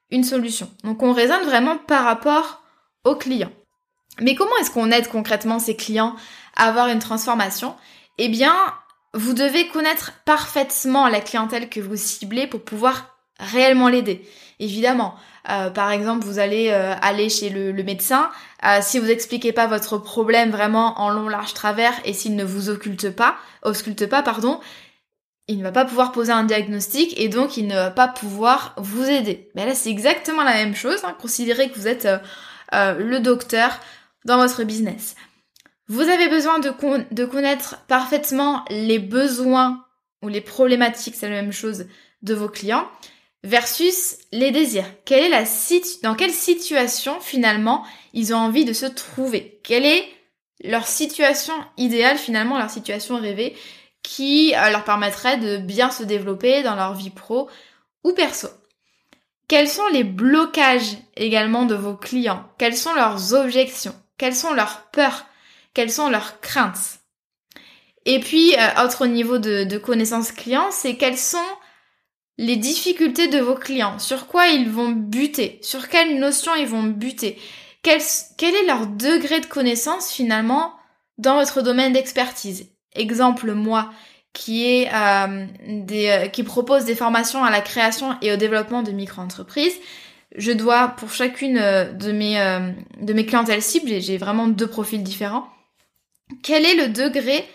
une 0.09 0.23
solution. 0.23 0.69
Donc 0.83 1.03
on 1.03 1.11
raisonne 1.11 1.43
vraiment 1.43 1.77
par 1.77 2.03
rapport 2.03 2.63
aux 3.03 3.15
clients. 3.15 3.51
Mais 4.21 4.35
comment 4.35 4.55
est-ce 4.59 4.71
qu'on 4.71 4.91
aide 4.91 5.07
concrètement 5.07 5.59
ces 5.59 5.75
clients 5.75 6.15
à 6.55 6.67
avoir 6.67 6.87
une 6.87 6.99
transformation? 6.99 7.75
Eh 8.17 8.29
bien, 8.29 8.55
vous 9.13 9.33
devez 9.33 9.67
connaître 9.67 10.13
parfaitement 10.25 11.07
la 11.07 11.21
clientèle 11.21 11.69
que 11.69 11.79
vous 11.79 11.95
ciblez 11.95 12.47
pour 12.47 12.61
pouvoir 12.61 13.17
réellement 13.39 13.87
l'aider. 13.87 14.27
Évidemment, 14.59 15.15
euh, 15.49 15.69
par 15.69 15.91
exemple, 15.91 16.25
vous 16.25 16.39
allez 16.39 16.69
euh, 16.69 16.93
aller 17.01 17.29
chez 17.29 17.49
le, 17.49 17.71
médecin. 17.83 18.29
Euh, 18.65 18.79
si 18.81 18.99
vous 18.99 19.09
expliquez 19.09 19.53
pas 19.53 19.67
votre 19.67 19.97
problème 19.97 20.49
vraiment 20.49 20.99
en 20.99 21.09
long, 21.09 21.29
large, 21.29 21.53
travers, 21.53 21.93
et 22.05 22.13
s'il 22.13 22.35
ne 22.35 22.43
vous 22.43 22.69
occulte 22.69 23.09
pas, 23.11 23.37
ausculte 23.63 24.07
pas, 24.07 24.23
pardon, 24.23 24.59
il 25.47 25.59
ne 25.59 25.63
va 25.63 25.71
pas 25.71 25.85
pouvoir 25.85 26.11
poser 26.11 26.33
un 26.33 26.43
diagnostic 26.43 27.17
et 27.17 27.29
donc 27.29 27.55
il 27.55 27.67
ne 27.67 27.75
va 27.75 27.91
pas 27.91 28.07
pouvoir 28.09 28.73
vous 28.77 29.05
aider. 29.05 29.49
Mais 29.55 29.65
là, 29.65 29.75
c'est 29.75 29.89
exactement 29.89 30.43
la 30.43 30.53
même 30.53 30.75
chose. 30.75 30.99
Hein. 31.05 31.15
Considérez 31.21 31.69
que 31.69 31.75
vous 31.75 31.87
êtes 31.87 32.07
le 32.73 33.19
docteur 33.19 33.79
dans 34.27 34.37
votre 34.37 34.63
business. 34.63 35.15
Vous 35.87 36.01
avez 36.01 36.27
besoin 36.27 36.59
de, 36.59 37.25
connaître 37.25 37.77
parfaitement 37.87 38.65
les 38.69 38.99
besoins 38.99 39.85
ou 40.21 40.27
les 40.27 40.41
problématiques, 40.41 41.15
c'est 41.15 41.29
la 41.29 41.41
même 41.41 41.53
chose, 41.53 41.85
de 42.21 42.33
vos 42.33 42.49
clients 42.49 42.87
versus 43.43 44.17
les 44.33 44.51
désirs. 44.51 44.85
Quelle 45.05 45.23
est 45.23 45.29
la 45.29 45.45
dans 46.03 46.15
quelle 46.15 46.31
situation 46.31 47.19
finalement 47.21 47.85
ils 48.13 48.33
ont 48.33 48.37
envie 48.37 48.65
de 48.65 48.73
se 48.73 48.85
trouver? 48.85 49.61
Quelle 49.63 49.85
est 49.85 50.03
leur 50.61 50.85
situation 50.85 51.53
idéale 51.77 52.17
finalement, 52.17 52.57
leur 52.57 52.69
situation 52.69 53.15
rêvée 53.15 53.55
qui 54.03 54.53
euh, 54.55 54.69
leur 54.71 54.83
permettrait 54.83 55.37
de 55.37 55.57
bien 55.57 55.89
se 55.89 56.03
développer 56.03 56.63
dans 56.63 56.75
leur 56.75 56.95
vie 56.95 57.11
pro 57.11 57.49
ou 58.03 58.11
perso? 58.11 58.49
Quels 59.47 59.69
sont 59.69 59.87
les 59.93 60.03
blocages 60.03 60.97
également 61.15 61.63
de 61.63 61.75
vos 61.75 61.95
clients? 61.95 62.43
Quelles 62.57 62.75
sont 62.75 62.93
leurs 62.93 63.33
objections? 63.33 63.95
Quelles 64.17 64.35
sont 64.35 64.53
leurs 64.53 64.89
peurs? 64.91 65.25
Quelles 65.73 65.91
sont 65.91 66.09
leurs 66.09 66.39
craintes? 66.41 66.99
Et 68.05 68.19
puis, 68.19 68.55
euh, 68.55 68.83
autre 68.85 69.05
niveau 69.05 69.37
de, 69.37 69.77
connaissance 69.77 70.31
client, 70.31 70.67
c'est 70.71 70.95
quels 70.95 71.17
sont 71.17 71.37
les 72.37 72.55
difficultés 72.55 73.27
de 73.27 73.39
vos 73.39 73.55
clients, 73.55 73.99
sur 73.99 74.27
quoi 74.27 74.47
ils 74.47 74.69
vont 74.69 74.89
buter, 74.89 75.59
sur 75.61 75.89
quelles 75.89 76.19
notions 76.19 76.55
ils 76.55 76.67
vont 76.67 76.83
buter, 76.83 77.37
quel, 77.81 77.99
est 77.99 78.65
leur 78.65 78.87
degré 78.87 79.39
de 79.39 79.45
connaissance 79.45 80.11
finalement 80.11 80.73
dans 81.17 81.35
votre 81.35 81.61
domaine 81.61 81.93
d'expertise? 81.93 82.69
Exemple, 82.93 83.53
moi, 83.53 83.91
qui 84.33 84.85
euh, 84.85 85.45
euh, 85.91 86.27
qui 86.27 86.43
propose 86.43 86.85
des 86.85 86.95
formations 86.95 87.43
à 87.43 87.49
la 87.49 87.61
création 87.61 88.15
et 88.21 88.31
au 88.31 88.37
développement 88.37 88.83
de 88.83 88.91
micro-entreprises, 88.91 89.75
je 90.37 90.51
dois 90.51 90.89
pour 90.97 91.11
chacune 91.11 91.57
euh, 91.57 91.91
de 91.91 92.11
mes 92.11 92.35
de 93.01 93.13
mes 93.13 93.25
clientèles 93.25 93.61
cibles, 93.61 94.01
j'ai 94.01 94.17
vraiment 94.17 94.47
deux 94.47 94.67
profils 94.67 95.03
différents. 95.03 95.47
Quel 96.43 96.65
est 96.65 96.75
le 96.75 96.89
degré 96.89 97.45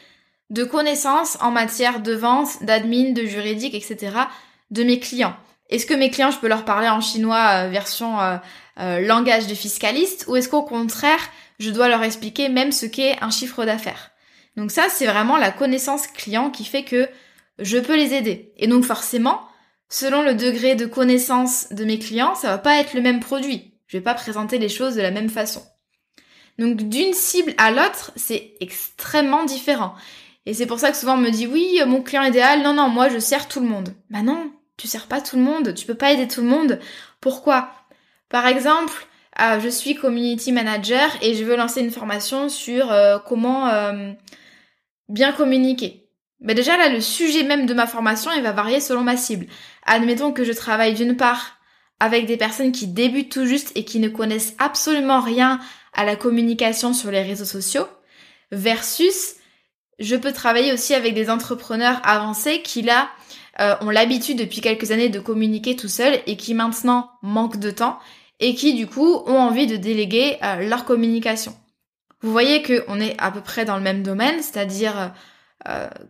de 0.50 0.64
connaissance 0.64 1.38
en 1.40 1.50
matière 1.50 2.00
de 2.00 2.12
vente, 2.12 2.62
d'admin, 2.62 3.12
de 3.12 3.24
juridique, 3.24 3.74
etc 3.74 4.10
de 4.72 4.82
mes 4.82 4.98
clients? 4.98 5.36
Est-ce 5.70 5.86
que 5.86 5.94
mes 5.94 6.10
clients, 6.10 6.30
je 6.30 6.38
peux 6.38 6.48
leur 6.48 6.64
parler 6.64 6.88
en 6.88 7.00
chinois 7.00 7.64
euh, 7.64 7.68
version 7.70 8.20
euh, 8.20 8.36
euh, 8.78 9.00
langage 9.00 9.46
de 9.46 9.54
fiscaliste 9.54 10.26
ou 10.28 10.36
est-ce 10.36 10.48
qu'au 10.48 10.62
contraire, 10.62 11.20
je 11.58 11.70
dois 11.70 11.88
leur 11.88 12.02
expliquer 12.02 12.48
même 12.48 12.72
ce 12.72 12.84
qu'est 12.84 13.16
un 13.22 13.30
chiffre 13.30 13.64
d'affaires? 13.64 14.10
Donc 14.56 14.70
ça, 14.70 14.88
c'est 14.90 15.06
vraiment 15.06 15.38
la 15.38 15.50
connaissance 15.50 16.06
client 16.06 16.50
qui 16.50 16.64
fait 16.64 16.82
que 16.82 17.08
je 17.58 17.78
peux 17.78 17.96
les 17.96 18.12
aider. 18.12 18.52
Et 18.58 18.66
donc 18.66 18.84
forcément, 18.84 19.40
selon 19.92 20.22
le 20.22 20.34
degré 20.34 20.74
de 20.74 20.86
connaissance 20.86 21.68
de 21.70 21.84
mes 21.84 21.98
clients, 21.98 22.34
ça 22.34 22.48
va 22.48 22.58
pas 22.58 22.80
être 22.80 22.94
le 22.94 23.02
même 23.02 23.20
produit. 23.20 23.74
Je 23.86 23.98
vais 23.98 24.02
pas 24.02 24.14
présenter 24.14 24.58
les 24.58 24.70
choses 24.70 24.94
de 24.94 25.02
la 25.02 25.10
même 25.10 25.28
façon. 25.28 25.62
Donc 26.58 26.76
d'une 26.76 27.12
cible 27.12 27.52
à 27.58 27.70
l'autre, 27.70 28.10
c'est 28.16 28.54
extrêmement 28.60 29.44
différent. 29.44 29.94
Et 30.46 30.54
c'est 30.54 30.66
pour 30.66 30.78
ça 30.78 30.90
que 30.90 30.96
souvent 30.96 31.14
on 31.14 31.18
me 31.18 31.30
dit 31.30 31.46
oui, 31.46 31.78
mon 31.86 32.02
client 32.02 32.22
idéal, 32.22 32.62
non, 32.62 32.72
non, 32.72 32.88
moi 32.88 33.10
je 33.10 33.18
sers 33.18 33.48
tout 33.48 33.60
le 33.60 33.66
monde. 33.66 33.90
Bah 34.08 34.22
non, 34.22 34.50
tu 34.78 34.88
sers 34.88 35.06
pas 35.08 35.20
tout 35.20 35.36
le 35.36 35.42
monde, 35.42 35.74
tu 35.74 35.84
peux 35.84 35.94
pas 35.94 36.12
aider 36.12 36.26
tout 36.26 36.40
le 36.40 36.48
monde. 36.48 36.80
Pourquoi? 37.20 37.70
Par 38.30 38.46
exemple, 38.46 39.06
euh, 39.42 39.60
je 39.60 39.68
suis 39.68 39.94
community 39.94 40.52
manager 40.52 41.10
et 41.20 41.34
je 41.34 41.44
veux 41.44 41.56
lancer 41.56 41.82
une 41.82 41.90
formation 41.90 42.48
sur 42.48 42.90
euh, 42.90 43.18
comment 43.18 43.68
euh, 43.68 44.12
bien 45.10 45.32
communiquer. 45.32 46.01
Mais 46.42 46.54
déjà 46.54 46.76
là, 46.76 46.88
le 46.88 47.00
sujet 47.00 47.44
même 47.44 47.66
de 47.66 47.74
ma 47.74 47.86
formation, 47.86 48.30
il 48.32 48.42
va 48.42 48.52
varier 48.52 48.80
selon 48.80 49.02
ma 49.02 49.16
cible. 49.16 49.46
Admettons 49.86 50.32
que 50.32 50.44
je 50.44 50.52
travaille 50.52 50.94
d'une 50.94 51.16
part 51.16 51.58
avec 52.00 52.26
des 52.26 52.36
personnes 52.36 52.72
qui 52.72 52.88
débutent 52.88 53.30
tout 53.30 53.46
juste 53.46 53.70
et 53.76 53.84
qui 53.84 54.00
ne 54.00 54.08
connaissent 54.08 54.54
absolument 54.58 55.20
rien 55.20 55.60
à 55.92 56.04
la 56.04 56.16
communication 56.16 56.94
sur 56.94 57.10
les 57.10 57.22
réseaux 57.22 57.44
sociaux, 57.44 57.86
versus 58.50 59.36
je 59.98 60.16
peux 60.16 60.32
travailler 60.32 60.72
aussi 60.72 60.94
avec 60.94 61.14
des 61.14 61.30
entrepreneurs 61.30 62.00
avancés 62.02 62.60
qui 62.62 62.82
là 62.82 63.08
euh, 63.60 63.76
ont 63.82 63.90
l'habitude 63.90 64.38
depuis 64.38 64.60
quelques 64.60 64.90
années 64.90 65.10
de 65.10 65.20
communiquer 65.20 65.76
tout 65.76 65.88
seuls 65.88 66.18
et 66.26 66.36
qui 66.36 66.54
maintenant 66.54 67.10
manquent 67.22 67.60
de 67.60 67.70
temps 67.70 67.98
et 68.40 68.54
qui 68.54 68.74
du 68.74 68.86
coup 68.86 69.22
ont 69.26 69.38
envie 69.38 69.66
de 69.66 69.76
déléguer 69.76 70.38
euh, 70.42 70.68
leur 70.68 70.84
communication. 70.84 71.54
Vous 72.22 72.32
voyez 72.32 72.62
qu'on 72.62 73.00
est 73.00 73.14
à 73.18 73.30
peu 73.30 73.40
près 73.40 73.64
dans 73.64 73.76
le 73.76 73.82
même 73.82 74.02
domaine, 74.02 74.42
c'est-à-dire 74.42 74.98
euh, 74.98 75.08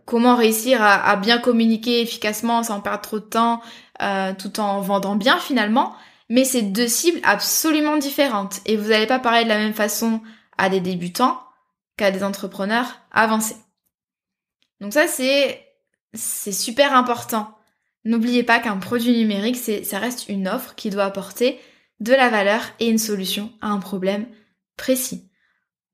comment 0.05 0.35
réussir 0.35 0.81
à, 0.81 1.15
bien 1.15 1.37
communiquer 1.37 2.01
efficacement 2.01 2.63
sans 2.63 2.81
perdre 2.81 3.01
trop 3.01 3.19
de 3.19 3.25
temps 3.25 3.61
tout 4.39 4.59
en 4.59 4.81
vendant 4.81 5.15
bien 5.15 5.37
finalement, 5.37 5.95
mais 6.29 6.45
c'est 6.45 6.63
deux 6.63 6.87
cibles 6.87 7.19
absolument 7.23 7.97
différentes 7.97 8.61
et 8.65 8.77
vous 8.77 8.89
n'allez 8.89 9.05
pas 9.07 9.19
parler 9.19 9.43
de 9.43 9.49
la 9.49 9.57
même 9.57 9.73
façon 9.73 10.21
à 10.57 10.69
des 10.69 10.79
débutants 10.79 11.39
qu'à 11.97 12.11
des 12.11 12.23
entrepreneurs 12.23 12.99
avancés. 13.11 13.57
Donc 14.79 14.93
ça, 14.93 15.07
c'est, 15.07 15.65
c'est 16.13 16.51
super 16.51 16.95
important. 16.95 17.57
N'oubliez 18.05 18.43
pas 18.43 18.59
qu'un 18.59 18.77
produit 18.77 19.17
numérique, 19.17 19.55
c'est, 19.55 19.83
ça 19.83 19.99
reste 19.99 20.27
une 20.27 20.47
offre 20.47 20.75
qui 20.75 20.89
doit 20.89 21.05
apporter 21.05 21.59
de 21.99 22.13
la 22.13 22.29
valeur 22.29 22.61
et 22.79 22.89
une 22.89 22.97
solution 22.97 23.53
à 23.61 23.67
un 23.67 23.79
problème 23.79 24.27
précis. 24.75 25.29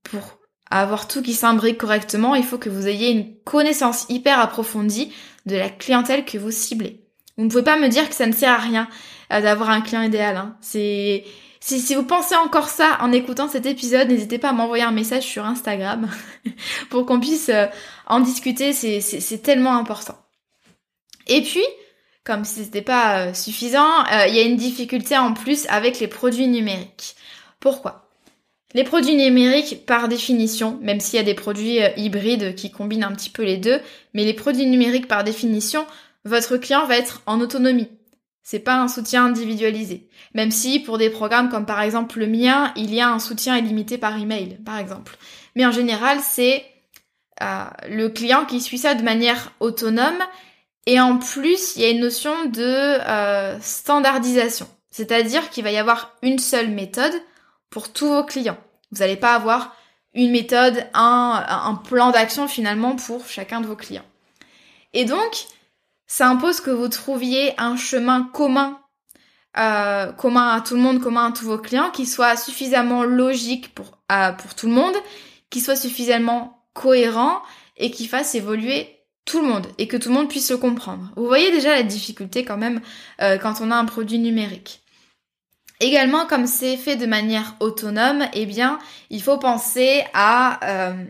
Pour 0.03 0.38
avoir 0.69 1.07
tout 1.07 1.21
qui 1.21 1.33
s'imbrique 1.33 1.79
correctement, 1.79 2.35
il 2.35 2.43
faut 2.43 2.57
que 2.57 2.69
vous 2.69 2.87
ayez 2.87 3.09
une 3.11 3.35
connaissance 3.43 4.05
hyper 4.09 4.39
approfondie 4.39 5.11
de 5.45 5.55
la 5.55 5.69
clientèle 5.69 6.25
que 6.25 6.37
vous 6.37 6.51
ciblez. 6.51 7.01
Vous 7.37 7.45
ne 7.45 7.49
pouvez 7.49 7.63
pas 7.63 7.79
me 7.79 7.87
dire 7.87 8.07
que 8.07 8.15
ça 8.15 8.27
ne 8.27 8.33
sert 8.33 8.51
à 8.51 8.57
rien 8.57 8.87
euh, 9.31 9.41
d'avoir 9.41 9.69
un 9.69 9.81
client 9.81 10.01
idéal. 10.01 10.37
Hein. 10.37 10.57
Si, 10.61 11.23
vous 11.95 12.03
pensez 12.03 12.35
encore 12.35 12.69
ça 12.69 12.97
en 13.01 13.11
écoutant 13.11 13.47
cet 13.47 13.65
épisode, 13.65 14.09
n'hésitez 14.09 14.37
pas 14.37 14.49
à 14.49 14.53
m'envoyer 14.53 14.83
un 14.83 14.91
message 14.91 15.23
sur 15.23 15.45
Instagram 15.45 16.09
pour 16.89 17.05
qu'on 17.05 17.19
puisse 17.19 17.49
euh, 17.49 17.67
en 18.07 18.19
discuter, 18.19 18.73
c'est 18.73 19.41
tellement 19.41 19.75
important. 19.75 20.17
Et 21.27 21.41
puis, 21.41 21.63
comme 22.23 22.43
si 22.43 22.63
c'était 22.63 22.81
pas 22.81 23.19
euh, 23.19 23.33
suffisant, 23.33 24.03
il 24.27 24.35
y 24.35 24.39
a 24.39 24.43
une 24.43 24.57
difficulté 24.57 25.17
en 25.17 25.33
plus 25.33 25.65
avec 25.69 25.99
les 25.99 26.07
produits 26.07 26.47
numériques. 26.47 27.15
Pourquoi? 27.59 28.08
Les 28.75 28.83
produits 28.83 29.15
numériques, 29.15 29.85
par 29.85 30.07
définition, 30.07 30.77
même 30.81 30.99
s'il 30.99 31.17
y 31.17 31.19
a 31.19 31.23
des 31.23 31.33
produits 31.33 31.79
hybrides 31.97 32.53
qui 32.55 32.71
combinent 32.71 33.03
un 33.03 33.13
petit 33.13 33.31
peu 33.31 33.43
les 33.43 33.57
deux, 33.57 33.81
mais 34.13 34.23
les 34.23 34.33
produits 34.33 34.67
numériques, 34.67 35.07
par 35.07 35.23
définition, 35.23 35.87
votre 36.25 36.57
client 36.57 36.85
va 36.85 36.97
être 36.97 37.21
en 37.25 37.41
autonomie. 37.41 37.89
C'est 38.43 38.59
pas 38.59 38.77
un 38.77 38.87
soutien 38.87 39.25
individualisé. 39.25 40.07
Même 40.33 40.51
si 40.51 40.79
pour 40.79 40.97
des 40.97 41.09
programmes 41.09 41.49
comme 41.49 41.65
par 41.65 41.81
exemple 41.81 42.19
le 42.19 42.27
mien, 42.27 42.73
il 42.75 42.93
y 42.93 42.99
a 42.99 43.09
un 43.09 43.19
soutien 43.19 43.57
illimité 43.57 43.97
par 43.97 44.17
email, 44.17 44.57
par 44.65 44.77
exemple. 44.77 45.17
Mais 45.55 45.65
en 45.65 45.71
général, 45.71 46.19
c'est 46.21 46.65
euh, 47.41 47.65
le 47.87 48.09
client 48.09 48.45
qui 48.45 48.59
suit 48.59 48.79
ça 48.79 48.95
de 48.95 49.03
manière 49.03 49.53
autonome. 49.59 50.17
Et 50.85 50.99
en 50.99 51.17
plus, 51.17 51.75
il 51.75 51.83
y 51.83 51.85
a 51.85 51.89
une 51.89 51.99
notion 51.99 52.45
de 52.45 52.63
euh, 52.63 53.59
standardisation. 53.61 54.67
C'est-à-dire 54.89 55.49
qu'il 55.51 55.63
va 55.63 55.71
y 55.71 55.77
avoir 55.77 56.15
une 56.23 56.39
seule 56.39 56.69
méthode 56.69 57.13
pour 57.69 57.91
tous 57.91 58.07
vos 58.07 58.23
clients. 58.23 58.57
Vous 58.91 58.99
n'allez 58.99 59.15
pas 59.15 59.35
avoir 59.35 59.75
une 60.13 60.31
méthode, 60.31 60.87
un, 60.93 61.79
plan 61.87 62.11
d'action 62.11 62.47
finalement 62.47 62.95
pour 62.95 63.27
chacun 63.27 63.61
de 63.61 63.67
vos 63.67 63.75
clients. 63.75 64.05
Et 64.93 65.05
donc, 65.05 65.45
ça 66.07 66.27
impose 66.27 66.61
que 66.61 66.71
vous 66.71 66.87
trouviez 66.87 67.53
un 67.59 67.77
chemin 67.77 68.23
commun, 68.33 68.79
euh, 69.57 70.11
commun 70.13 70.49
à 70.49 70.61
tout 70.61 70.75
le 70.75 70.81
monde, 70.81 70.99
commun 70.99 71.27
à 71.27 71.31
tous 71.31 71.45
vos 71.45 71.59
clients, 71.59 71.91
qui 71.91 72.05
soit 72.05 72.35
suffisamment 72.35 73.03
logique 73.03 73.73
pour, 73.75 73.99
pour 74.39 74.55
tout 74.55 74.67
le 74.67 74.73
monde, 74.73 74.95
qui 75.51 75.61
soit 75.61 75.75
suffisamment 75.75 76.65
cohérent 76.73 77.41
et 77.77 77.91
qui 77.91 78.07
fasse 78.07 78.35
évoluer 78.35 78.99
tout 79.25 79.41
le 79.41 79.47
monde 79.47 79.67
et 79.77 79.87
que 79.87 79.97
tout 79.97 80.09
le 80.09 80.15
monde 80.15 80.29
puisse 80.29 80.49
le 80.49 80.57
comprendre. 80.57 81.11
Vous 81.15 81.27
voyez 81.27 81.51
déjà 81.51 81.75
la 81.75 81.83
difficulté 81.83 82.43
quand 82.43 82.57
même 82.57 82.81
euh, 83.21 83.37
quand 83.37 83.61
on 83.61 83.69
a 83.69 83.75
un 83.75 83.85
produit 83.85 84.17
numérique. 84.17 84.81
Également, 85.79 86.25
comme 86.25 86.45
c'est 86.45 86.75
fait 86.75 86.97
de 86.97 87.05
manière 87.05 87.55
autonome, 87.61 88.25
eh 88.33 88.45
bien, 88.45 88.79
il 89.09 89.23
faut 89.23 89.37
penser 89.37 90.03
à, 90.13 90.59
euh, 90.89 91.05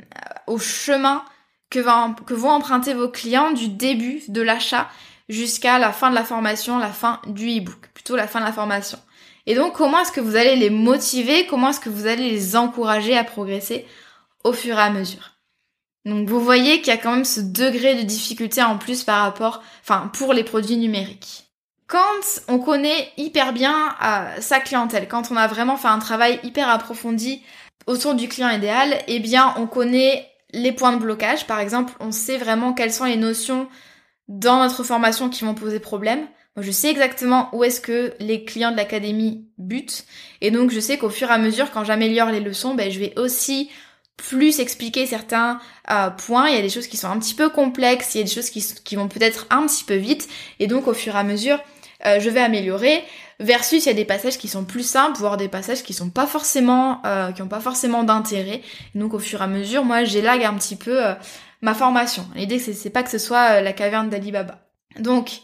au 0.45 0.59
chemin 0.59 1.23
que, 1.71 1.79
que 2.23 2.33
vont 2.33 2.51
emprunter 2.51 2.93
vos 2.93 3.09
clients 3.09 3.51
du 3.51 3.67
début 3.69 4.21
de 4.27 4.41
l'achat 4.41 4.87
jusqu'à 5.27 5.79
la 5.79 5.91
fin 5.91 6.09
de 6.09 6.15
la 6.15 6.23
formation, 6.23 6.77
la 6.77 6.91
fin 6.91 7.19
du 7.27 7.47
e-book, 7.57 7.89
plutôt 7.93 8.15
la 8.15 8.27
fin 8.27 8.39
de 8.39 8.45
la 8.45 8.53
formation. 8.53 8.99
Et 9.47 9.55
donc, 9.55 9.73
comment 9.73 9.99
est-ce 10.01 10.11
que 10.11 10.21
vous 10.21 10.35
allez 10.35 10.55
les 10.55 10.69
motiver? 10.69 11.47
Comment 11.47 11.69
est-ce 11.69 11.79
que 11.79 11.89
vous 11.89 12.05
allez 12.05 12.29
les 12.29 12.55
encourager 12.55 13.17
à 13.17 13.23
progresser 13.23 13.87
au 14.43 14.53
fur 14.53 14.77
et 14.77 14.81
à 14.81 14.91
mesure? 14.91 15.31
Donc, 16.05 16.29
vous 16.29 16.39
voyez 16.39 16.81
qu'il 16.81 16.93
y 16.93 16.97
a 16.97 16.97
quand 16.97 17.13
même 17.15 17.25
ce 17.25 17.41
degré 17.41 17.95
de 17.95 18.03
difficulté 18.03 18.61
en 18.61 18.77
plus 18.77 19.03
par 19.03 19.23
rapport, 19.23 19.63
enfin, 19.81 20.11
pour 20.13 20.33
les 20.33 20.43
produits 20.43 20.77
numériques. 20.77 21.48
Quand 21.89 22.43
on 22.47 22.59
connaît 22.59 23.11
hyper 23.17 23.51
bien 23.51 23.95
euh, 24.05 24.41
sa 24.41 24.59
clientèle, 24.59 25.07
quand 25.07 25.31
on 25.31 25.35
a 25.35 25.47
vraiment 25.47 25.75
fait 25.75 25.87
un 25.87 25.97
travail 25.97 26.39
hyper 26.43 26.69
approfondi 26.69 27.41
autour 27.87 28.13
du 28.13 28.27
client 28.27 28.51
idéal, 28.51 28.95
eh 29.07 29.19
bien, 29.19 29.55
on 29.57 29.65
connaît 29.65 30.29
les 30.53 30.71
points 30.71 30.93
de 30.93 30.99
blocage. 30.99 31.47
Par 31.47 31.59
exemple, 31.59 31.93
on 31.99 32.11
sait 32.11 32.37
vraiment 32.37 32.73
quelles 32.73 32.93
sont 32.93 33.05
les 33.05 33.17
notions 33.17 33.67
dans 34.27 34.59
notre 34.59 34.83
formation 34.83 35.29
qui 35.29 35.43
vont 35.43 35.55
poser 35.55 35.79
problème. 35.79 36.27
Moi, 36.55 36.63
je 36.63 36.69
sais 36.69 36.91
exactement 36.91 37.49
où 37.53 37.63
est-ce 37.63 37.81
que 37.81 38.13
les 38.19 38.45
clients 38.45 38.69
de 38.69 38.77
l'académie 38.77 39.47
butent. 39.57 40.05
Et 40.41 40.51
donc, 40.51 40.69
je 40.69 40.79
sais 40.79 40.99
qu'au 40.99 41.09
fur 41.09 41.31
et 41.31 41.33
à 41.33 41.39
mesure, 41.39 41.71
quand 41.71 41.85
j'améliore 41.85 42.29
les 42.29 42.39
leçons, 42.39 42.75
ben, 42.75 42.91
je 42.91 42.99
vais 42.99 43.17
aussi 43.17 43.71
plus 44.15 44.59
expliquer 44.59 45.07
certains 45.07 45.59
euh, 45.89 46.11
points. 46.11 46.49
Il 46.49 46.55
y 46.55 46.59
a 46.59 46.61
des 46.61 46.69
choses 46.69 46.85
qui 46.85 46.97
sont 46.97 47.07
un 47.07 47.17
petit 47.17 47.33
peu 47.33 47.49
complexes, 47.49 48.13
il 48.13 48.19
y 48.19 48.21
a 48.21 48.25
des 48.25 48.31
choses 48.31 48.51
qui, 48.51 48.63
qui 48.83 48.95
vont 48.95 49.07
peut-être 49.07 49.47
un 49.49 49.65
petit 49.65 49.85
peu 49.85 49.95
vite. 49.95 50.29
Et 50.59 50.67
donc, 50.67 50.87
au 50.87 50.93
fur 50.93 51.15
et 51.15 51.17
à 51.17 51.23
mesure, 51.23 51.59
euh, 52.05 52.19
je 52.19 52.29
vais 52.29 52.41
améliorer. 52.41 53.03
Versus, 53.39 53.85
il 53.85 53.87
y 53.87 53.91
a 53.91 53.95
des 53.95 54.05
passages 54.05 54.37
qui 54.37 54.47
sont 54.47 54.65
plus 54.65 54.83
simples, 54.83 55.17
voire 55.17 55.37
des 55.37 55.47
passages 55.47 55.83
qui 55.83 55.93
sont 55.93 56.09
pas 56.09 56.27
forcément, 56.27 57.01
euh, 57.05 57.31
qui 57.31 57.41
ont 57.41 57.47
pas 57.47 57.61
forcément 57.61 58.03
d'intérêt. 58.03 58.61
Donc, 58.95 59.13
au 59.13 59.19
fur 59.19 59.41
et 59.41 59.43
à 59.43 59.47
mesure, 59.47 59.85
moi, 59.85 60.03
j'élague 60.03 60.43
un 60.43 60.53
petit 60.53 60.75
peu 60.75 60.99
ma 61.61 61.73
formation. 61.73 62.27
L'idée, 62.35 62.59
c'est 62.59 62.89
pas 62.89 63.03
que 63.03 63.09
ce 63.09 63.17
soit 63.17 63.61
la 63.61 63.73
caverne 63.73 64.09
d'Alibaba. 64.09 64.59
Donc, 64.99 65.41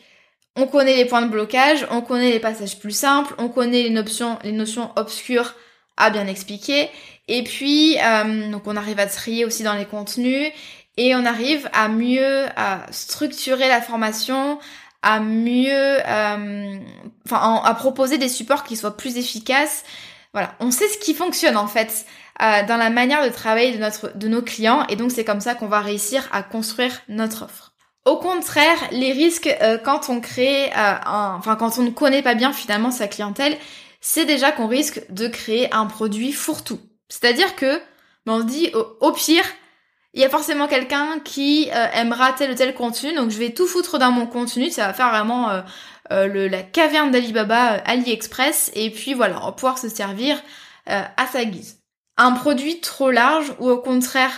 on 0.58 0.68
connaît 0.68 0.96
les 0.96 1.06
points 1.06 1.22
de 1.22 1.30
blocage, 1.30 1.86
on 1.92 2.02
connaît 2.02 2.32
les 2.32 2.40
passages 2.40 2.80
plus 2.80 2.96
simples, 2.96 3.36
on 3.38 3.50
connaît 3.50 3.84
les 3.84 3.90
notions, 3.90 4.90
obscures 4.96 5.54
à 5.98 6.10
bien 6.10 6.28
expliquer. 6.28 6.90
Et 7.28 7.44
puis, 7.44 7.98
euh, 8.00 8.52
donc 8.52 8.68
on 8.68 8.76
arrive 8.76 9.00
à 9.00 9.06
trier 9.06 9.46
aussi 9.46 9.64
dans 9.64 9.74
les 9.74 9.86
contenus 9.86 10.52
et 10.98 11.16
on 11.16 11.26
arrive 11.26 11.70
à 11.74 11.90
mieux 11.90 12.46
à 12.56 12.86
structurer 12.92 13.68
la 13.68 13.82
formation, 13.82 14.60
à 15.06 15.20
mieux, 15.20 15.70
euh, 15.72 16.78
enfin, 17.26 17.62
à 17.64 17.74
proposer 17.76 18.18
des 18.18 18.28
supports 18.28 18.64
qui 18.64 18.76
soient 18.76 18.98
plus 18.98 19.18
efficaces. 19.18 19.86
Voilà, 20.34 20.54
on 20.60 20.72
sait 20.72 20.90
ce 20.90 20.98
qui 20.98 21.14
fonctionne 21.14 21.56
en 21.56 21.68
fait 21.68 22.06
euh, 22.42 22.66
dans 22.68 22.76
la 22.76 22.90
manière 22.90 23.24
de 23.24 23.30
travailler 23.30 23.72
de 23.72 23.78
notre, 23.78 24.18
de 24.18 24.28
nos 24.28 24.42
clients 24.42 24.86
et 24.90 24.98
donc 24.98 25.12
c'est 25.12 25.24
comme 25.24 25.40
ça 25.40 25.56
qu'on 25.56 25.68
va 25.68 25.80
réussir 25.80 26.28
à 26.34 26.44
construire 26.44 26.92
notre 27.08 27.46
offre. 27.46 27.72
Au 28.04 28.18
contraire, 28.18 28.78
les 28.92 29.14
risques 29.14 29.48
euh, 29.62 29.78
quand 29.78 30.10
on 30.10 30.20
crée, 30.20 30.66
euh, 30.78 30.96
enfin 31.06 31.56
quand 31.56 31.78
on 31.78 31.84
ne 31.84 31.92
connaît 31.92 32.22
pas 32.22 32.36
bien 32.36 32.52
finalement 32.52 32.92
sa 32.92 33.08
clientèle, 33.08 33.58
c'est 34.02 34.26
déjà 34.26 34.52
qu'on 34.52 34.68
risque 34.68 35.02
de 35.10 35.28
créer 35.28 35.74
un 35.74 35.86
produit 35.86 36.32
fourre-tout. 36.32 36.80
C'est-à-dire 37.10 37.56
que 37.56 37.80
ben, 38.26 38.34
on 38.34 38.40
se 38.42 38.46
dit 38.46 38.72
au, 39.00 39.12
pire, 39.12 39.46
il 40.16 40.22
y 40.22 40.26
a 40.26 40.30
forcément 40.30 40.68
quelqu'un 40.68 41.20
qui 41.24 41.70
euh, 41.72 41.88
aimera 41.94 42.34
tel 42.34 42.52
ou 42.52 42.56
tel 42.56 42.74
contenu, 42.74 43.14
donc 43.14 43.30
je 43.30 43.38
vais 43.38 43.52
tout 43.52 43.68
foutre 43.68 44.00
dans 44.00 44.12
mon 44.12 44.26
contenu, 44.26 44.72
ça 44.72 44.88
va 44.88 44.94
faire 44.94 45.12
vraiment 45.12 45.64
le, 46.10 46.48
la 46.48 46.64
caverne 46.64 47.12
d'Alibaba 47.12 47.82
AliExpress, 47.86 48.72
et 48.74 48.90
puis 48.90 49.14
voilà, 49.14 49.40
on 49.42 49.46
va 49.46 49.52
pouvoir 49.52 49.78
se 49.78 49.90
servir 49.90 50.42
à 50.88 51.28
sa 51.32 51.46
guise. 51.46 51.80
Un 52.18 52.32
produit 52.32 52.80
trop 52.80 53.12
large 53.12 53.54
ou 53.60 53.70
au 53.70 53.78
contraire 53.78 54.32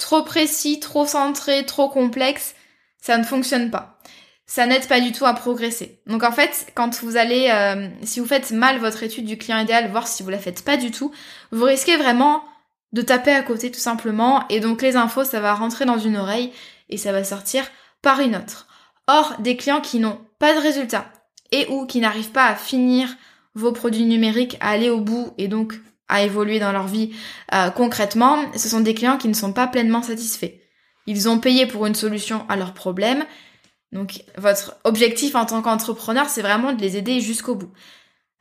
trop 0.00 0.22
précis, 0.22 0.80
trop 0.80 1.06
centré, 1.06 1.64
trop 1.64 1.88
complexe, 1.88 2.54
ça 3.00 3.18
ne 3.18 3.24
fonctionne 3.24 3.70
pas. 3.70 3.98
Ça 4.46 4.66
n'aide 4.66 4.88
pas 4.88 5.00
du 5.00 5.12
tout 5.12 5.26
à 5.26 5.34
progresser. 5.34 6.00
Donc 6.06 6.24
en 6.24 6.32
fait, 6.32 6.72
quand 6.74 7.02
vous 7.04 7.16
allez, 7.16 7.48
euh, 7.52 7.88
si 8.02 8.18
vous 8.18 8.26
faites 8.26 8.50
mal 8.50 8.78
votre 8.78 9.04
étude 9.04 9.24
du 9.24 9.38
client 9.38 9.58
idéal, 9.58 9.88
voir 9.90 10.08
si 10.08 10.24
vous 10.24 10.30
la 10.30 10.38
faites 10.38 10.64
pas 10.64 10.76
du 10.76 10.90
tout, 10.90 11.12
vous 11.52 11.64
risquez 11.64 11.96
vraiment 11.96 12.42
de 12.92 13.02
taper 13.02 13.32
à 13.32 13.42
côté 13.42 13.70
tout 13.70 13.80
simplement, 13.80 14.46
et 14.48 14.60
donc 14.60 14.82
les 14.82 14.96
infos, 14.96 15.24
ça 15.24 15.40
va 15.40 15.54
rentrer 15.54 15.84
dans 15.84 15.98
une 15.98 16.16
oreille 16.16 16.52
et 16.88 16.96
ça 16.96 17.12
va 17.12 17.22
sortir 17.24 17.64
par 18.02 18.20
une 18.20 18.36
autre. 18.36 18.66
Or, 19.06 19.34
des 19.38 19.56
clients 19.56 19.80
qui 19.80 19.98
n'ont 19.98 20.20
pas 20.38 20.54
de 20.54 20.60
résultats 20.60 21.10
et 21.52 21.66
ou 21.68 21.86
qui 21.86 22.00
n'arrivent 22.00 22.32
pas 22.32 22.46
à 22.46 22.54
finir 22.54 23.08
vos 23.54 23.72
produits 23.72 24.04
numériques, 24.04 24.56
à 24.60 24.70
aller 24.70 24.90
au 24.90 25.00
bout 25.00 25.32
et 25.38 25.48
donc 25.48 25.74
à 26.08 26.22
évoluer 26.22 26.58
dans 26.58 26.72
leur 26.72 26.86
vie 26.86 27.12
euh, 27.54 27.70
concrètement, 27.70 28.38
ce 28.56 28.68
sont 28.68 28.80
des 28.80 28.94
clients 28.94 29.18
qui 29.18 29.28
ne 29.28 29.34
sont 29.34 29.52
pas 29.52 29.66
pleinement 29.66 30.02
satisfaits. 30.02 30.54
Ils 31.06 31.28
ont 31.28 31.38
payé 31.38 31.66
pour 31.66 31.86
une 31.86 31.94
solution 31.94 32.44
à 32.48 32.56
leur 32.56 32.74
problème. 32.74 33.24
Donc 33.92 34.22
votre 34.36 34.76
objectif 34.84 35.34
en 35.34 35.46
tant 35.46 35.62
qu'entrepreneur, 35.62 36.28
c'est 36.28 36.42
vraiment 36.42 36.72
de 36.72 36.80
les 36.80 36.96
aider 36.96 37.20
jusqu'au 37.20 37.54
bout. 37.54 37.72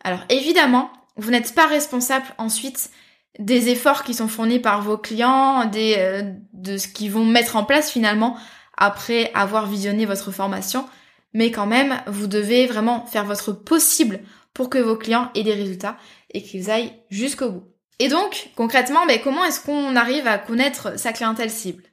Alors 0.04 0.22
évidemment, 0.30 0.92
vous 1.16 1.32
n'êtes 1.32 1.56
pas 1.56 1.68
responsable 1.68 2.26
ensuite 2.38 2.92
des 3.40 3.70
efforts 3.70 4.04
qui 4.04 4.14
sont 4.14 4.28
fournis 4.28 4.60
par 4.60 4.82
vos 4.82 4.98
clients, 4.98 5.66
des, 5.66 5.96
euh, 5.98 6.34
de 6.54 6.78
ce 6.78 6.88
qu'ils 6.88 7.12
vont 7.12 7.26
mettre 7.26 7.56
en 7.56 7.64
place 7.64 7.90
finalement 7.90 8.38
après 8.78 9.32
avoir 9.34 9.66
visionné 9.66 10.06
votre 10.06 10.32
formation. 10.32 10.86
Mais 11.34 11.50
quand 11.52 11.66
même, 11.66 12.02
vous 12.08 12.28
devez 12.28 12.68
vraiment 12.68 13.06
faire 13.06 13.26
votre 13.26 13.54
possible 13.54 14.20
pour 14.54 14.70
que 14.70 14.78
vos 14.78 14.96
clients 14.96 15.32
aient 15.36 15.44
des 15.44 15.54
résultats 15.54 15.98
et 16.34 16.44
qu'ils 16.44 16.70
aillent 16.70 16.94
jusqu'au 17.10 17.50
bout. 17.50 17.64
Et 18.00 18.08
donc, 18.08 18.50
concrètement, 18.56 19.06
ben, 19.06 19.20
comment 19.24 19.46
est-ce 19.46 19.62
qu'on 19.62 19.96
arrive 19.96 20.28
à 20.28 20.38
connaître 20.38 20.98
sa 20.98 21.14
clientèle 21.14 21.52
cible? 21.52 21.84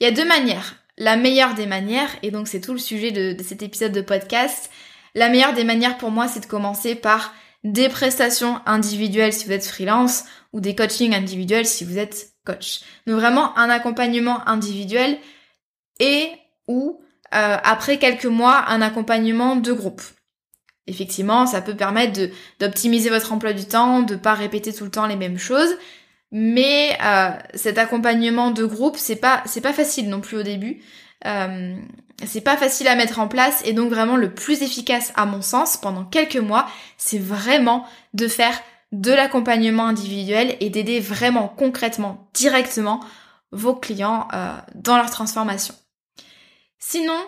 Il 0.00 0.04
y 0.04 0.06
a 0.06 0.12
deux 0.12 0.26
manières. 0.26 0.76
La 0.98 1.16
meilleure 1.16 1.54
des 1.54 1.66
manières, 1.66 2.10
et 2.22 2.30
donc 2.30 2.48
c'est 2.48 2.60
tout 2.60 2.72
le 2.72 2.78
sujet 2.78 3.12
de, 3.12 3.36
cet 3.42 3.62
épisode 3.62 3.92
de 3.92 4.02
podcast, 4.02 4.70
la 5.14 5.28
meilleure 5.28 5.54
des 5.54 5.64
manières 5.64 5.96
pour 5.96 6.10
moi, 6.10 6.28
c'est 6.28 6.40
de 6.40 6.46
commencer 6.46 6.94
par 6.94 7.34
des 7.64 7.88
prestations 7.88 8.60
individuelles 8.66 9.32
si 9.32 9.46
vous 9.46 9.52
êtes 9.52 9.66
freelance 9.66 10.24
ou 10.52 10.60
des 10.60 10.74
coachings 10.74 11.14
individuels 11.14 11.66
si 11.66 11.84
vous 11.84 11.98
êtes 11.98 12.32
coach. 12.44 12.80
Donc 13.06 13.16
vraiment 13.16 13.56
un 13.58 13.70
accompagnement 13.70 14.46
individuel 14.48 15.18
et 16.00 16.30
ou 16.68 17.00
euh, 17.34 17.56
après 17.62 17.98
quelques 17.98 18.26
mois 18.26 18.64
un 18.68 18.82
accompagnement 18.82 19.56
de 19.56 19.72
groupe. 19.72 20.02
Effectivement, 20.86 21.46
ça 21.46 21.62
peut 21.62 21.76
permettre 21.76 22.20
d'optimiser 22.58 23.08
votre 23.08 23.32
emploi 23.32 23.52
du 23.52 23.64
temps, 23.64 24.02
de 24.02 24.16
pas 24.16 24.34
répéter 24.34 24.72
tout 24.72 24.84
le 24.84 24.90
temps 24.90 25.06
les 25.06 25.16
mêmes 25.16 25.38
choses, 25.38 25.76
mais 26.32 26.98
euh, 27.04 27.30
cet 27.54 27.78
accompagnement 27.78 28.50
de 28.50 28.64
groupe, 28.64 28.96
c'est 28.96 29.16
pas 29.16 29.42
c'est 29.46 29.60
pas 29.60 29.72
facile 29.72 30.08
non 30.08 30.20
plus 30.20 30.38
au 30.38 30.42
début. 30.42 30.82
Euh, 31.24 31.76
c'est 32.26 32.40
pas 32.40 32.56
facile 32.56 32.88
à 32.88 32.96
mettre 32.96 33.20
en 33.20 33.28
place 33.28 33.62
et 33.64 33.72
donc 33.72 33.90
vraiment 33.90 34.16
le 34.16 34.34
plus 34.34 34.62
efficace 34.62 35.12
à 35.14 35.24
mon 35.24 35.40
sens 35.40 35.76
pendant 35.76 36.04
quelques 36.04 36.36
mois, 36.36 36.68
c'est 36.96 37.18
vraiment 37.18 37.86
de 38.12 38.26
faire 38.26 38.60
de 38.92 39.12
l'accompagnement 39.12 39.86
individuel 39.86 40.56
et 40.60 40.70
d'aider 40.70 41.00
vraiment 41.00 41.48
concrètement, 41.48 42.28
directement 42.34 43.00
vos 43.50 43.74
clients 43.74 44.28
euh, 44.32 44.52
dans 44.74 44.96
leur 44.96 45.10
transformation. 45.10 45.74
Sinon, 46.78 47.18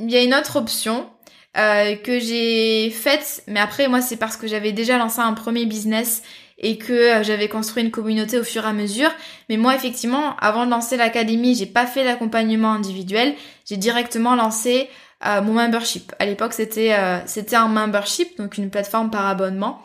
il 0.00 0.10
y 0.10 0.16
a 0.16 0.22
une 0.22 0.34
autre 0.34 0.56
option 0.56 1.08
euh, 1.56 1.96
que 1.96 2.18
j'ai 2.18 2.90
faite, 2.90 3.42
mais 3.46 3.60
après 3.60 3.88
moi 3.88 4.00
c'est 4.00 4.16
parce 4.16 4.36
que 4.36 4.46
j'avais 4.46 4.72
déjà 4.72 4.98
lancé 4.98 5.20
un 5.20 5.34
premier 5.34 5.66
business 5.66 6.22
et 6.62 6.78
que 6.78 6.92
euh, 6.92 7.22
j'avais 7.22 7.48
construit 7.48 7.82
une 7.82 7.90
communauté 7.90 8.38
au 8.38 8.44
fur 8.44 8.64
et 8.64 8.68
à 8.68 8.72
mesure. 8.72 9.10
Mais 9.48 9.56
moi, 9.56 9.74
effectivement, 9.74 10.36
avant 10.36 10.64
de 10.64 10.70
lancer 10.70 10.96
l'académie, 10.96 11.54
j'ai 11.54 11.66
pas 11.66 11.86
fait 11.86 12.04
d'accompagnement 12.04 12.72
individuel. 12.72 13.34
J'ai 13.66 13.76
directement 13.76 14.36
lancé 14.36 14.88
euh, 15.26 15.42
mon 15.42 15.52
membership. 15.52 16.12
À 16.18 16.26
l'époque, 16.26 16.52
c'était 16.52 16.94
euh, 16.94 17.18
c'était 17.26 17.56
un 17.56 17.68
membership, 17.68 18.38
donc 18.38 18.56
une 18.58 18.70
plateforme 18.70 19.10
par 19.10 19.26
abonnement. 19.26 19.82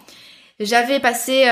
J'avais 0.60 1.00
passé 1.00 1.46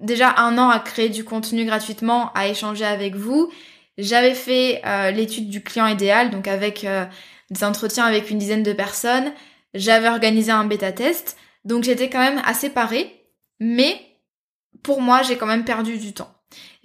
déjà 0.00 0.34
un 0.36 0.58
an 0.58 0.68
à 0.68 0.78
créer 0.78 1.08
du 1.08 1.24
contenu 1.24 1.64
gratuitement, 1.64 2.32
à 2.34 2.48
échanger 2.48 2.84
avec 2.84 3.14
vous. 3.14 3.50
J'avais 3.96 4.34
fait 4.34 4.82
l'étude 5.14 5.48
du 5.48 5.62
client 5.62 5.86
idéal, 5.86 6.30
donc 6.30 6.46
avec 6.46 6.86
des 7.50 7.64
entretiens 7.64 8.04
avec 8.04 8.30
une 8.30 8.38
dizaine 8.38 8.62
de 8.62 8.72
personnes. 8.72 9.32
J'avais 9.72 10.08
organisé 10.08 10.52
un 10.52 10.64
bêta 10.64 10.92
test, 10.92 11.36
donc 11.64 11.84
j'étais 11.84 12.10
quand 12.10 12.18
même 12.18 12.42
assez 12.44 12.70
parée. 12.70 13.28
Mais 13.60 13.98
pour 14.82 15.00
moi, 15.00 15.22
j'ai 15.22 15.36
quand 15.36 15.46
même 15.46 15.64
perdu 15.64 15.96
du 15.96 16.12
temps. 16.12 16.30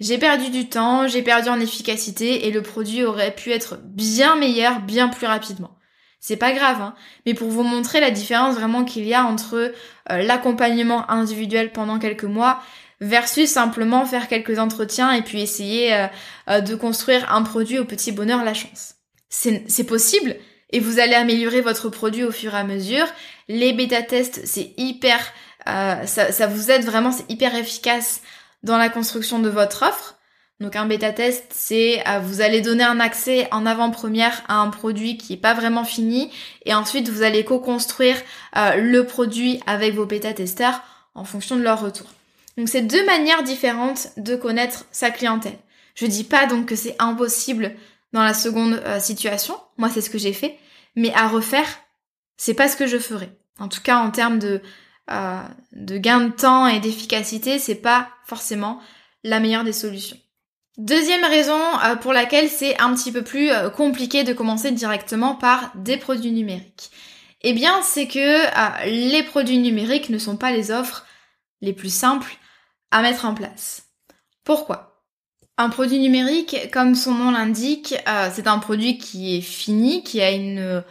J'ai 0.00 0.18
perdu 0.18 0.50
du 0.50 0.68
temps, 0.68 1.06
j'ai 1.06 1.22
perdu 1.22 1.50
en 1.50 1.60
efficacité 1.60 2.46
et 2.46 2.50
le 2.50 2.62
produit 2.62 3.04
aurait 3.04 3.34
pu 3.34 3.52
être 3.52 3.78
bien 3.82 4.34
meilleur, 4.36 4.80
bien 4.80 5.08
plus 5.08 5.26
rapidement. 5.26 5.76
C'est 6.20 6.36
pas 6.36 6.52
grave, 6.52 6.82
hein, 6.82 6.94
mais 7.24 7.32
pour 7.32 7.48
vous 7.48 7.62
montrer 7.62 7.98
la 7.98 8.10
différence 8.10 8.54
vraiment 8.54 8.84
qu'il 8.84 9.06
y 9.06 9.14
a 9.14 9.24
entre 9.24 9.72
euh, 10.10 10.22
l'accompagnement 10.22 11.10
individuel 11.10 11.72
pendant 11.72 11.98
quelques 11.98 12.24
mois 12.24 12.62
versus 13.00 13.48
simplement 13.48 14.04
faire 14.04 14.28
quelques 14.28 14.58
entretiens 14.58 15.12
et 15.12 15.22
puis 15.22 15.40
essayer 15.40 15.94
euh, 15.94 16.06
euh, 16.50 16.60
de 16.60 16.74
construire 16.74 17.32
un 17.32 17.42
produit 17.42 17.78
au 17.78 17.86
petit 17.86 18.12
bonheur 18.12 18.44
la 18.44 18.52
chance. 18.52 18.96
C'est 19.30 19.84
possible 19.84 20.36
et 20.70 20.80
vous 20.80 20.98
allez 20.98 21.14
améliorer 21.14 21.62
votre 21.62 21.88
produit 21.88 22.24
au 22.24 22.32
fur 22.32 22.54
et 22.54 22.58
à 22.58 22.64
mesure. 22.64 23.06
Les 23.48 23.72
bêta 23.72 24.02
tests, 24.02 24.42
c'est 24.44 24.74
hyper 24.76 25.20
ça, 25.66 26.06
ça, 26.06 26.46
vous 26.46 26.70
aide 26.70 26.84
vraiment, 26.84 27.12
c'est 27.12 27.30
hyper 27.30 27.54
efficace 27.54 28.22
dans 28.62 28.76
la 28.76 28.88
construction 28.88 29.38
de 29.38 29.48
votre 29.48 29.84
offre. 29.84 30.19
Donc 30.60 30.76
un 30.76 30.84
bêta 30.84 31.10
test, 31.10 31.46
c'est 31.50 32.06
euh, 32.06 32.18
vous 32.20 32.42
allez 32.42 32.60
donner 32.60 32.84
un 32.84 33.00
accès 33.00 33.48
en 33.50 33.64
avant-première 33.64 34.42
à 34.46 34.56
un 34.56 34.68
produit 34.68 35.16
qui 35.16 35.32
est 35.32 35.38
pas 35.38 35.54
vraiment 35.54 35.84
fini 35.84 36.30
et 36.66 36.74
ensuite 36.74 37.08
vous 37.08 37.22
allez 37.22 37.44
co-construire 37.46 38.16
euh, 38.58 38.76
le 38.76 39.06
produit 39.06 39.60
avec 39.66 39.94
vos 39.94 40.04
bêta 40.04 40.34
testeurs 40.34 40.82
en 41.14 41.24
fonction 41.24 41.56
de 41.56 41.62
leur 41.62 41.80
retour. 41.80 42.06
Donc 42.58 42.68
c'est 42.68 42.82
deux 42.82 43.04
manières 43.06 43.42
différentes 43.42 44.08
de 44.18 44.36
connaître 44.36 44.84
sa 44.92 45.10
clientèle. 45.10 45.58
Je 45.94 46.04
dis 46.04 46.24
pas 46.24 46.44
donc 46.44 46.66
que 46.66 46.76
c'est 46.76 46.94
impossible 46.98 47.74
dans 48.12 48.22
la 48.22 48.34
seconde 48.34 48.82
euh, 48.84 49.00
situation. 49.00 49.56
Moi 49.78 49.88
c'est 49.88 50.02
ce 50.02 50.10
que 50.10 50.18
j'ai 50.18 50.34
fait, 50.34 50.58
mais 50.94 51.12
à 51.14 51.26
refaire, 51.26 51.68
c'est 52.36 52.54
pas 52.54 52.68
ce 52.68 52.76
que 52.76 52.86
je 52.86 52.98
ferais. 52.98 53.34
En 53.58 53.68
tout 53.68 53.80
cas 53.80 53.96
en 53.96 54.10
termes 54.10 54.38
de 54.38 54.60
de 55.72 55.98
gain 55.98 56.20
de 56.20 56.30
temps 56.30 56.68
et 56.68 56.78
d'efficacité, 56.78 57.58
c'est 57.58 57.74
pas 57.74 58.10
forcément 58.26 58.80
la 59.24 59.40
meilleure 59.40 59.64
des 59.64 59.72
solutions. 59.72 60.16
Deuxième 60.80 61.26
raison 61.26 61.60
euh, 61.84 61.94
pour 61.94 62.14
laquelle 62.14 62.48
c'est 62.48 62.80
un 62.80 62.94
petit 62.94 63.12
peu 63.12 63.20
plus 63.20 63.50
euh, 63.50 63.68
compliqué 63.68 64.24
de 64.24 64.32
commencer 64.32 64.70
directement 64.70 65.34
par 65.34 65.72
des 65.74 65.98
produits 65.98 66.32
numériques. 66.32 66.90
Eh 67.42 67.52
bien, 67.52 67.82
c'est 67.82 68.08
que 68.08 68.18
euh, 68.18 68.86
les 68.86 69.22
produits 69.22 69.58
numériques 69.58 70.08
ne 70.08 70.16
sont 70.16 70.38
pas 70.38 70.52
les 70.52 70.70
offres 70.70 71.04
les 71.60 71.74
plus 71.74 71.92
simples 71.92 72.34
à 72.92 73.02
mettre 73.02 73.26
en 73.26 73.34
place. 73.34 73.88
Pourquoi? 74.42 75.04
Un 75.58 75.68
produit 75.68 75.98
numérique, 75.98 76.56
comme 76.72 76.94
son 76.94 77.12
nom 77.12 77.30
l'indique, 77.30 77.94
c'est 78.32 78.46
un 78.46 78.58
produit 78.58 78.96
qui 78.96 79.36
est 79.36 79.42
fini, 79.42 80.02
qui 80.02 80.22
a 80.22 80.30
une 80.30 80.82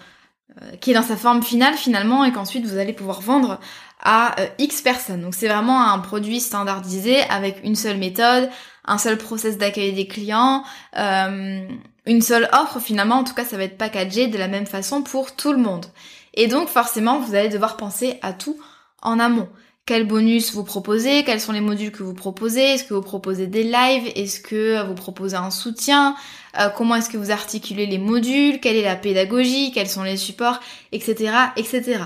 qui 0.80 0.91
est 0.91 0.93
dans 0.93 1.02
sa 1.02 1.17
forme 1.17 1.41
finale 1.41 1.73
finalement 1.73 2.23
et 2.23 2.32
qu'ensuite 2.32 2.65
vous 2.65 2.78
allez 2.78 2.93
pouvoir 2.93 3.21
vendre 3.21 3.60
à 4.04 4.36
X 4.60 4.84
personnes. 4.84 5.21
Donc 5.21 5.34
c'est 5.34 5.47
vraiment 5.47 5.91
un 5.91 5.97
produit 5.97 6.39
standardisé 6.39 7.21
avec 7.32 7.62
une 7.63 7.75
seule 7.75 7.97
méthode, 7.97 8.52
un 8.89 8.97
seul 8.97 9.17
process 9.17 9.58
d'accueil 9.58 9.93
des 9.93 10.08
clients, 10.08 10.63
euh, 10.97 11.62
une 12.06 12.21
seule 12.21 12.49
offre 12.52 12.80
finalement, 12.80 13.15
en 13.15 13.23
tout 13.23 13.36
cas 13.36 13.45
ça 13.45 13.56
va 13.56 13.63
être 13.63 13.78
packagé 13.78 14.28
de 14.28 14.38
la 14.38 14.47
même 14.47 14.65
façon 14.65 15.04
pour 15.04 15.36
tout 15.36 15.54
le 15.54 15.60
monde. 15.60 15.86
Et 16.34 16.47
donc 16.47 16.67
forcément 16.67 17.19
vous 17.19 17.36
allez 17.36 17.49
devoir 17.49 17.78
penser 17.78 18.19
à 18.21 18.34
tout 18.34 18.58
en 19.02 19.19
amont. 19.19 19.47
Quel 19.86 20.06
bonus 20.06 20.54
vous 20.54 20.63
proposez 20.63 21.23
Quels 21.23 21.41
sont 21.41 21.52
les 21.52 21.62
modules 21.62 21.91
que 21.91 22.04
vous 22.04 22.13
proposez 22.13 22.62
Est-ce 22.62 22.84
que 22.84 22.93
vous 22.93 23.02
proposez 23.02 23.47
des 23.47 23.63
lives 23.63 24.12
Est-ce 24.15 24.39
que 24.39 24.86
vous 24.86 24.93
proposez 24.93 25.36
un 25.36 25.49
soutien 25.49 26.15
euh, 26.60 26.69
Comment 26.69 26.95
est-ce 26.95 27.10
que 27.10 27.17
vous 27.17 27.32
articulez 27.32 27.88
les 27.88 27.97
modules 27.97 28.60
Quelle 28.60 28.75
est 28.75 28.84
la 28.84 28.95
pédagogie 28.95 29.71
Quels 29.71 29.89
sont 29.89 30.04
les 30.04 30.17
supports 30.17 30.60
Etc. 30.91 31.32
etc. 31.58 32.04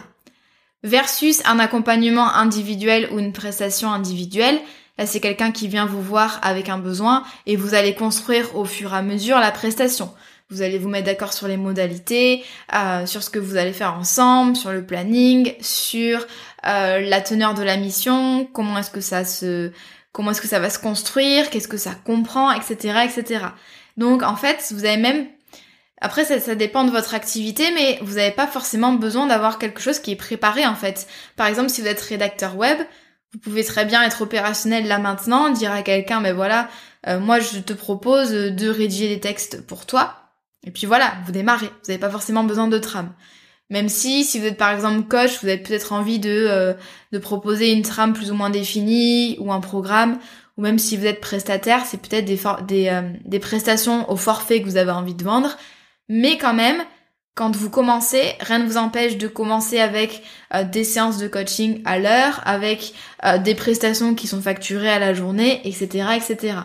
Versus 0.84 1.42
un 1.46 1.60
accompagnement 1.60 2.34
individuel 2.34 3.10
ou 3.12 3.20
une 3.20 3.34
prestation 3.34 3.92
individuelle, 3.92 4.62
Là, 4.98 5.08
c'est 5.08 5.20
quelqu'un 5.20 5.52
qui 5.52 5.68
vient 5.68 5.86
vous 5.86 6.02
voir 6.02 6.40
avec 6.44 6.70
un 6.70 6.78
besoin 6.78 7.24
et 7.48 7.56
vous 7.56 7.74
allez 7.74 7.96
construire 7.96 8.56
au 8.56 8.66
fur 8.66 8.94
et 8.94 8.98
à 8.98 9.02
mesure 9.02 9.40
la 9.40 9.52
prestation. 9.52 10.14
Vous 10.50 10.62
allez 10.62 10.78
vous 10.78 10.90
mettre 10.90 11.06
d'accord 11.06 11.34
sur 11.34 11.48
les 11.48 11.58
modalités, 11.58 12.44
euh, 12.76 13.08
sur 13.08 13.24
ce 13.24 13.32
que 13.32 13.40
vous 13.40 13.58
allez 13.58 13.74
faire 13.74 13.96
ensemble, 13.96 14.56
sur 14.56 14.72
le 14.72 14.86
planning, 14.86 15.54
sur 15.62 16.28
euh, 16.68 17.00
la 17.00 17.22
teneur 17.22 17.56
de 17.56 17.64
la 17.64 17.76
mission, 17.76 18.48
comment 18.54 18.78
est-ce 18.78 18.92
que 18.92 19.02
ça 19.02 19.26
se, 19.26 19.72
comment 20.12 20.30
est-ce 20.32 20.42
que 20.42 20.48
ça 20.48 20.60
va 20.60 20.70
se 20.70 20.78
construire, 20.78 21.50
qu'est-ce 21.50 21.68
que 21.68 21.78
ça 21.78 21.96
comprend, 22.06 22.52
etc., 22.52 23.00
etc. 23.06 23.46
Donc 23.98 24.22
en 24.22 24.36
fait, 24.36 24.72
vous 24.76 24.86
avez 24.86 24.98
même 24.98 25.26
après, 26.02 26.26
ça, 26.26 26.38
ça, 26.42 26.54
dépend 26.54 26.84
de 26.84 26.92
votre 26.92 27.14
activité, 27.14 27.64
mais 27.74 27.98
vous 28.02 28.16
n'avez 28.16 28.32
pas 28.32 28.46
forcément 28.46 28.92
besoin 28.92 29.26
d'avoir 29.26 29.58
quelque 29.58 29.80
chose 29.80 30.00
qui 30.00 30.12
est 30.12 30.18
préparé 30.18 30.66
en 30.66 30.76
fait. 30.76 31.08
Par 31.38 31.48
exemple, 31.48 31.70
si 31.70 31.80
vous 31.80 31.88
êtes 31.88 32.02
rédacteur 32.02 32.58
web, 32.58 32.78
vous 33.34 33.40
pouvez 33.40 33.64
très 33.64 33.86
bien 33.86 34.04
être 34.04 34.22
opérationnel 34.22 34.88
là 34.88 35.00
maintenant, 35.00 35.50
dire 35.50 35.72
à 35.72 35.82
quelqu'un, 35.82 36.20
mais 36.20 36.30
ben 36.30 36.36
voilà, 36.36 36.70
euh, 37.08 37.20
moi 37.20 37.40
je 37.40 37.60
te 37.60 37.74
propose 37.74 38.32
de 38.32 38.70
rédiger 38.70 39.10
des 39.10 39.20
textes 39.20 39.66
pour 39.66 39.86
toi. 39.86 40.16
Et 40.66 40.72
puis 40.72 40.86
voilà, 40.86 41.16
vous 41.26 41.32
démarrez. 41.32 41.66
Vous 41.66 41.88
n'avez 41.90 42.00
pas 42.00 42.10
forcément 42.10 42.44
besoin 42.44 42.68
de 42.68 42.78
trame. 42.78 43.12
Même 43.70 43.90
si, 43.90 44.24
si 44.24 44.40
vous 44.40 44.46
êtes 44.46 44.58
par 44.58 44.72
exemple 44.72 45.08
coach, 45.08 45.42
vous 45.42 45.48
avez 45.48 45.58
peut-être 45.58 45.94
envie 45.94 46.20
de, 46.20 46.30
euh, 46.30 46.74
de 47.12 47.18
proposer 47.18 47.72
une 47.72 47.82
trame 47.82 48.14
plus 48.14 48.32
ou 48.32 48.36
moins 48.36 48.50
définie 48.50 49.36
ou 49.40 49.52
un 49.52 49.60
programme. 49.60 50.20
Ou 50.58 50.62
même 50.62 50.78
si 50.78 50.96
vous 50.96 51.08
êtes 51.08 51.20
prestataire, 51.20 51.84
c'est 51.86 52.00
peut-être 52.00 52.26
des, 52.26 52.88
euh, 52.88 53.02
des 53.26 53.40
prestations 53.40 54.10
au 54.12 54.16
forfait 54.16 54.62
que 54.62 54.66
vous 54.66 54.78
avez 54.78 54.92
envie 54.92 55.16
de 55.16 55.24
vendre. 55.24 55.58
Mais 56.08 56.38
quand 56.38 56.54
même, 56.54 56.78
quand 57.36 57.56
vous 57.56 57.70
commencez, 57.70 58.36
rien 58.42 58.60
ne 58.60 58.68
vous 58.68 58.78
empêche 58.78 59.18
de 59.18 59.28
commencer 59.28 59.80
avec 59.80 60.22
euh, 60.54 60.64
des 60.64 60.84
séances 60.84 61.18
de 61.18 61.28
coaching 61.28 61.82
à 61.84 61.98
l'heure, 61.98 62.42
avec 62.46 62.94
euh, 63.26 63.40
des 63.40 63.56
prestations 63.56 64.14
qui 64.14 64.28
sont 64.28 64.42
facturées 64.42 64.92
à 64.92 65.00
la 65.00 65.14
journée, 65.14 65.62
etc., 65.68 66.10
etc. 66.16 66.58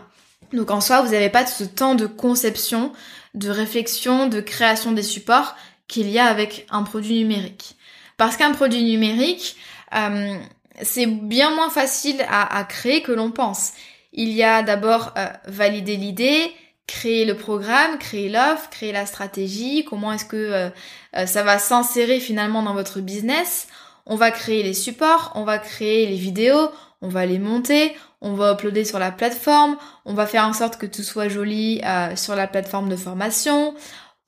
Donc 0.53 0.71
en 0.71 0.81
soi, 0.81 1.01
vous 1.01 1.13
n'avez 1.13 1.31
pas 1.31 1.47
ce 1.47 1.65
temps 1.65 1.95
de 1.95 2.07
conception, 2.07 2.93
de 3.35 3.49
réflexion, 3.49 4.27
de 4.29 4.41
création 4.41 4.93
des 4.93 5.03
supports 5.03 5.57
qu'il 5.87 6.11
y 6.11 6.19
a 6.19 6.27
avec 6.27 6.67
un 6.71 6.83
produit 6.83 7.19
numérique. 7.21 7.77
Parce 8.19 8.37
qu'un 8.37 8.53
produit 8.53 8.85
numérique, 8.85 9.57
euh, 9.95 10.37
c'est 10.83 11.07
bien 11.07 11.55
moins 11.55 11.71
facile 11.71 12.23
à, 12.29 12.59
à 12.59 12.65
créer 12.65 13.01
que 13.01 13.13
l'on 13.13 13.31
pense. 13.31 13.73
Il 14.13 14.31
y 14.31 14.43
a 14.43 14.63
d'abord 14.63 15.15
valider 15.47 15.97
l'idée, 15.97 16.53
créer 16.89 17.27
le 17.27 17.37
programme, 17.37 17.99
créer 17.99 18.29
l'offre, 18.29 18.69
créer 18.71 18.91
la 18.91 19.07
stratégie, 19.07 19.85
comment 19.85 20.13
est-ce 20.13 20.25
que 20.25 20.37
euh, 20.37 20.71
euh, 21.17 21.27
ça 21.27 21.45
va 21.45 21.61
s'insérer 21.61 22.19
finalement 22.19 22.63
dans 22.63 22.75
votre 22.75 22.99
business. 22.99 23.69
On 24.07 24.17
va 24.17 24.33
créer 24.33 24.65
les 24.65 24.75
supports, 24.75 25.31
on 25.37 25.45
va 25.45 25.59
créer 25.59 26.07
les 26.07 26.17
vidéos, 26.17 26.71
on 27.03 27.09
va 27.09 27.27
les 27.27 27.39
monter, 27.39 27.95
on 28.23 28.33
va 28.33 28.55
uploader 28.55 28.85
sur 28.85 28.99
la 28.99 29.13
plateforme, 29.13 29.77
on 30.07 30.15
va 30.15 30.27
faire 30.27 30.45
en 30.45 30.55
sorte 30.55 30.79
que 30.79 30.87
tout 30.87 31.03
soit 31.03 31.29
joli 31.29 31.81
euh, 31.85 32.17
sur 32.17 32.35
la 32.35 32.49
plateforme 32.49 32.89
de 32.89 32.97
formation. 32.97 33.75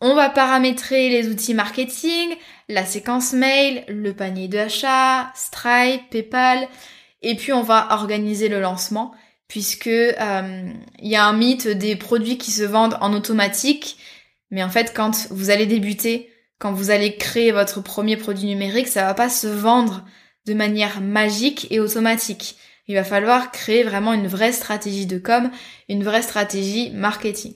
On 0.03 0.15
va 0.15 0.29
paramétrer 0.29 1.09
les 1.09 1.29
outils 1.29 1.55
marketing, 1.55 2.37
la 2.69 2.85
séquence 2.85 3.33
mail, 3.33 3.85
le 3.89 4.13
panier 4.13 4.49
d'achat, 4.49 5.33
Stripe, 5.35 6.11
PayPal, 6.11 6.69
et 7.23 7.37
puis 7.37 7.53
on 7.55 7.63
va 7.63 7.89
organiser 7.93 8.49
le 8.49 8.61
lancement 8.61 9.13
puisque 9.51 9.89
euh, 9.89 10.73
il 11.01 11.09
y 11.09 11.17
a 11.17 11.27
un 11.27 11.33
mythe 11.33 11.67
des 11.67 11.97
produits 11.97 12.39
qui 12.39 12.53
se 12.53 12.63
vendent 12.63 12.97
en 13.01 13.13
automatique, 13.13 13.97
mais 14.53 14.63
en 14.63 14.71
fait 14.71 14.95
quand 14.95 15.27
vous 15.33 15.51
allez 15.51 15.67
débuter, 15.67 16.31
quand 16.61 16.73
vous 16.73 16.91
allez 16.91 17.17
créer 17.17 17.51
votre 17.51 17.83
premier 17.83 18.17
produit 18.17 18.47
numérique, 18.47 18.87
ça 18.87 19.05
va 19.05 19.13
pas 19.13 19.29
se 19.29 19.49
vendre 19.49 20.05
de 20.47 20.55
manière 20.55 21.01
magique 21.01 21.67
et 21.71 21.81
automatique. 21.81 22.59
Il 22.87 22.95
va 22.95 23.03
falloir 23.03 23.51
créer 23.51 23.83
vraiment 23.83 24.13
une 24.13 24.29
vraie 24.29 24.53
stratégie 24.53 25.07
de 25.07 25.19
com, 25.19 25.51
une 25.89 26.05
vraie 26.05 26.23
stratégie 26.23 26.91
marketing. 26.91 27.55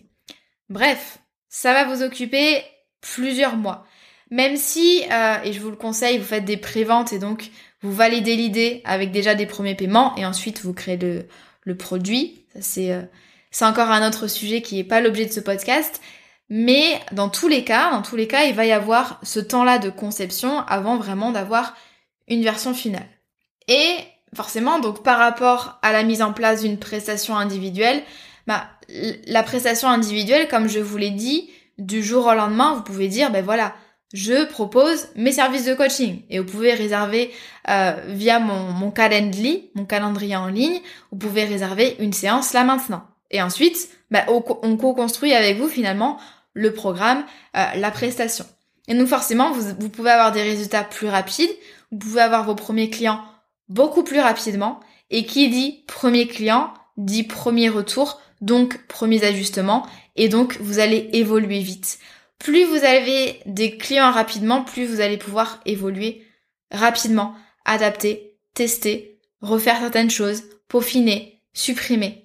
Bref, 0.69 1.19
ça 1.49 1.75
va 1.75 1.85
vous 1.85 2.03
occuper 2.03 2.61
plusieurs 3.01 3.57
mois. 3.57 3.87
Même 4.33 4.57
si, 4.57 5.05
euh, 5.13 5.37
et 5.45 5.53
je 5.53 5.61
vous 5.61 5.71
le 5.71 5.77
conseille, 5.77 6.19
vous 6.19 6.25
faites 6.25 6.45
des 6.45 6.57
préventes 6.57 7.13
et 7.13 7.21
donc 7.21 7.51
vous 7.83 7.93
validez 7.93 8.35
l'idée 8.35 8.83
avec 8.85 9.13
déjà 9.13 9.37
des 9.37 9.47
premiers 9.47 9.77
paiements 9.77 10.17
et 10.17 10.27
ensuite 10.27 10.63
vous 10.63 10.75
créez 10.75 10.97
le, 10.97 11.29
le 11.65 11.77
produit. 11.77 12.47
C'est 12.61 12.93
euh, 12.93 13.03
c'est 13.51 13.65
encore 13.65 13.91
un 13.91 14.07
autre 14.07 14.27
sujet 14.27 14.63
qui 14.63 14.77
n'est 14.77 14.85
pas 14.85 15.01
l'objet 15.01 15.27
de 15.27 15.33
ce 15.33 15.41
podcast. 15.41 16.01
Mais 16.51 17.01
dans 17.13 17.29
tous 17.29 17.49
les 17.49 17.65
cas, 17.65 17.91
dans 17.93 18.03
tous 18.03 18.17
les 18.17 18.27
cas, 18.27 18.45
il 18.45 18.55
va 18.55 18.67
y 18.67 18.73
avoir 18.73 19.21
ce 19.23 19.41
temps-là 19.41 19.79
de 19.79 19.91
conception 19.91 20.61
avant 20.67 20.97
vraiment 20.97 21.31
d'avoir 21.31 21.77
une 22.27 22.43
version 22.43 22.75
finale. 22.75 23.07
Et 23.69 23.97
forcément, 24.35 24.81
donc 24.81 25.03
par 25.03 25.19
rapport 25.19 25.79
à 25.83 25.93
la 25.93 26.03
mise 26.03 26.21
en 26.21 26.33
place 26.33 26.63
d'une 26.63 26.79
prestation 26.79 27.37
individuelle, 27.37 28.03
bah, 28.47 28.67
la 29.27 29.43
prestation 29.43 29.89
individuelle, 29.89 30.49
comme 30.49 30.69
je 30.69 30.81
vous 30.81 30.97
l'ai 30.97 31.11
dit, 31.11 31.51
du 31.79 32.03
jour 32.03 32.27
au 32.27 32.35
lendemain, 32.35 32.75
vous 32.75 32.83
pouvez 32.83 33.09
dire, 33.09 33.31
ben 33.31 33.45
voilà, 33.45 33.75
je 34.15 34.45
propose 34.45 35.09
mes 35.17 35.33
services 35.33 35.65
de 35.65 35.75
coaching 35.75 36.23
et 36.31 36.39
vous 36.39 36.47
pouvez 36.47 36.73
réserver 36.73 37.33
euh, 37.69 37.95
via 38.07 38.39
mon, 38.39 38.71
mon 38.71 38.93
mon 39.75 39.85
calendrier 39.85 40.37
en 40.37 40.47
ligne, 40.47 40.81
vous 41.11 41.19
pouvez 41.19 41.45
réserver 41.45 41.97
une 41.99 42.13
séance 42.13 42.53
là 42.53 42.63
maintenant. 42.63 43.03
Et 43.33 43.43
ensuite, 43.43 43.89
bah, 44.13 44.25
on, 44.29 44.77
co-construit 44.77 45.35
avec 45.35 45.59
vous 45.59 45.67
finalement 45.67 46.19
le 46.53 46.73
programme, 46.73 47.25
euh, 47.57 47.65
la 47.75 47.91
prestation. 47.91 48.47
Et 48.87 48.95
donc 48.95 49.09
forcément, 49.09 49.51
vous, 49.51 49.75
vous 49.81 49.89
pouvez 49.89 50.11
avoir 50.11 50.31
des 50.31 50.43
résultats 50.43 50.85
plus 50.85 51.09
rapides, 51.09 51.51
vous 51.91 51.99
pouvez 51.99 52.21
avoir 52.21 52.45
vos 52.45 52.55
premiers 52.55 52.91
clients 52.91 53.21
beaucoup 53.69 54.05
plus 54.05 54.21
rapidement. 54.21 54.79
Et 55.11 55.27
qui 55.27 55.49
dit 55.49 55.85
premier 55.87 56.29
client 56.29 56.73
dit 56.97 57.25
premier 57.25 57.69
retour, 57.69 58.21
donc 58.41 58.87
premiers 58.87 59.25
ajustements, 59.25 59.85
et 60.17 60.29
donc 60.29 60.59
vous 60.61 60.79
allez 60.79 61.11
évoluer 61.13 61.59
vite 61.59 61.99
plus 62.39 62.65
vous 62.65 62.85
avez 62.85 63.41
des 63.47 63.77
clients 63.77 64.11
rapidement, 64.11 64.65
plus 64.65 64.87
vous 64.87 65.01
allez 65.01 65.17
pouvoir 65.17 65.61
évoluer 65.65 66.23
rapidement, 66.71 67.35
adapter, 67.65 68.35
tester, 68.55 69.19
refaire 69.41 69.79
certaines 69.79 70.11
choses, 70.11 70.43
peaufiner, 70.69 71.41
supprimer. 71.53 72.25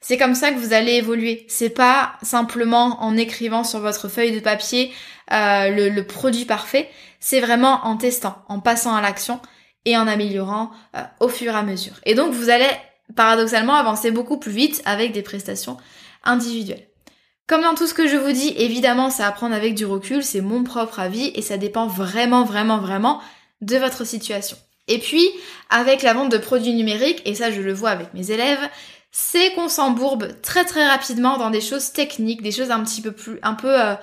C'est 0.00 0.18
comme 0.18 0.34
ça 0.34 0.50
que 0.50 0.58
vous 0.58 0.74
allez 0.74 0.92
évoluer. 0.92 1.46
C'est 1.48 1.70
pas 1.70 2.16
simplement 2.22 3.02
en 3.02 3.16
écrivant 3.16 3.64
sur 3.64 3.80
votre 3.80 4.08
feuille 4.08 4.32
de 4.32 4.40
papier 4.40 4.92
euh, 5.32 5.70
le, 5.70 6.02
produit 6.02 6.44
parfait. 6.44 6.90
C'est 7.20 7.40
vraiment 7.40 7.80
en 7.86 7.96
testant, 7.96 8.44
en 8.48 8.60
passant 8.60 8.94
à 8.94 9.00
l'action 9.00 9.40
et 9.86 9.96
en 9.96 10.06
améliorant 10.06 10.70
euh, 10.94 11.02
au 11.20 11.28
fur 11.28 11.54
et 11.54 11.56
à 11.56 11.62
mesure. 11.62 11.94
Et 12.04 12.14
donc 12.14 12.34
vous 12.34 12.50
allez 12.50 12.68
paradoxalement 13.16 13.76
avancer 13.76 14.10
beaucoup 14.10 14.38
plus 14.38 14.52
vite 14.52 14.82
avec 14.84 15.12
des 15.12 15.22
prestations 15.22 15.78
individuelle. 16.22 16.86
Comme 17.46 17.62
dans 17.62 17.74
tout 17.74 17.86
ce 17.86 17.94
que 17.94 18.08
je 18.08 18.16
vous 18.16 18.32
dis, 18.32 18.54
évidemment, 18.56 19.10
c'est 19.10 19.22
à 19.22 19.34
avec 19.52 19.74
du 19.74 19.84
recul, 19.84 20.24
c'est 20.24 20.40
mon 20.40 20.64
propre 20.64 20.98
avis 20.98 21.30
et 21.34 21.42
ça 21.42 21.58
dépend 21.58 21.86
vraiment, 21.86 22.44
vraiment, 22.44 22.78
vraiment 22.78 23.20
de 23.60 23.76
votre 23.76 24.04
situation. 24.06 24.56
Et 24.88 24.98
puis, 24.98 25.28
avec 25.68 26.02
la 26.02 26.14
vente 26.14 26.32
de 26.32 26.38
produits 26.38 26.74
numériques, 26.74 27.22
et 27.26 27.34
ça 27.34 27.50
je 27.50 27.60
le 27.60 27.72
vois 27.72 27.90
avec 27.90 28.14
mes 28.14 28.30
élèves, 28.30 28.70
c'est 29.10 29.52
qu'on 29.52 29.68
s'embourbe 29.68 30.40
très 30.42 30.64
très 30.64 30.86
rapidement 30.88 31.36
dans 31.36 31.50
des 31.50 31.60
choses 31.60 31.92
techniques, 31.92 32.42
des 32.42 32.50
choses 32.50 32.70
un 32.70 32.82
petit 32.82 33.00
peu 33.00 33.12
plus, 33.12 33.38
un 33.42 33.54
peu 33.54 33.80
euh, 33.80 33.94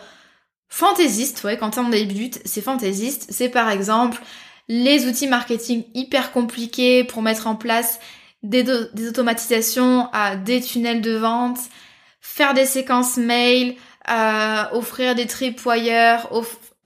fantaisistes, 0.69 1.43
ouais, 1.43 1.57
quand 1.57 1.77
on 1.77 1.89
débute, 1.89 2.39
c'est 2.45 2.61
fantaisiste. 2.61 3.27
C'est 3.29 3.49
par 3.49 3.69
exemple 3.69 4.21
les 4.67 5.07
outils 5.07 5.27
marketing 5.27 5.83
hyper 5.93 6.31
compliqués 6.31 7.03
pour 7.03 7.21
mettre 7.21 7.47
en 7.47 7.55
place 7.55 7.99
des 8.43 8.65
automatisations, 9.07 10.09
à 10.13 10.35
des 10.35 10.61
tunnels 10.61 11.01
de 11.01 11.15
vente, 11.15 11.59
faire 12.33 12.53
des 12.53 12.65
séquences 12.65 13.17
mail, 13.17 13.75
euh, 14.09 14.63
offrir 14.71 15.15
des 15.15 15.27
tripwires, 15.27 16.29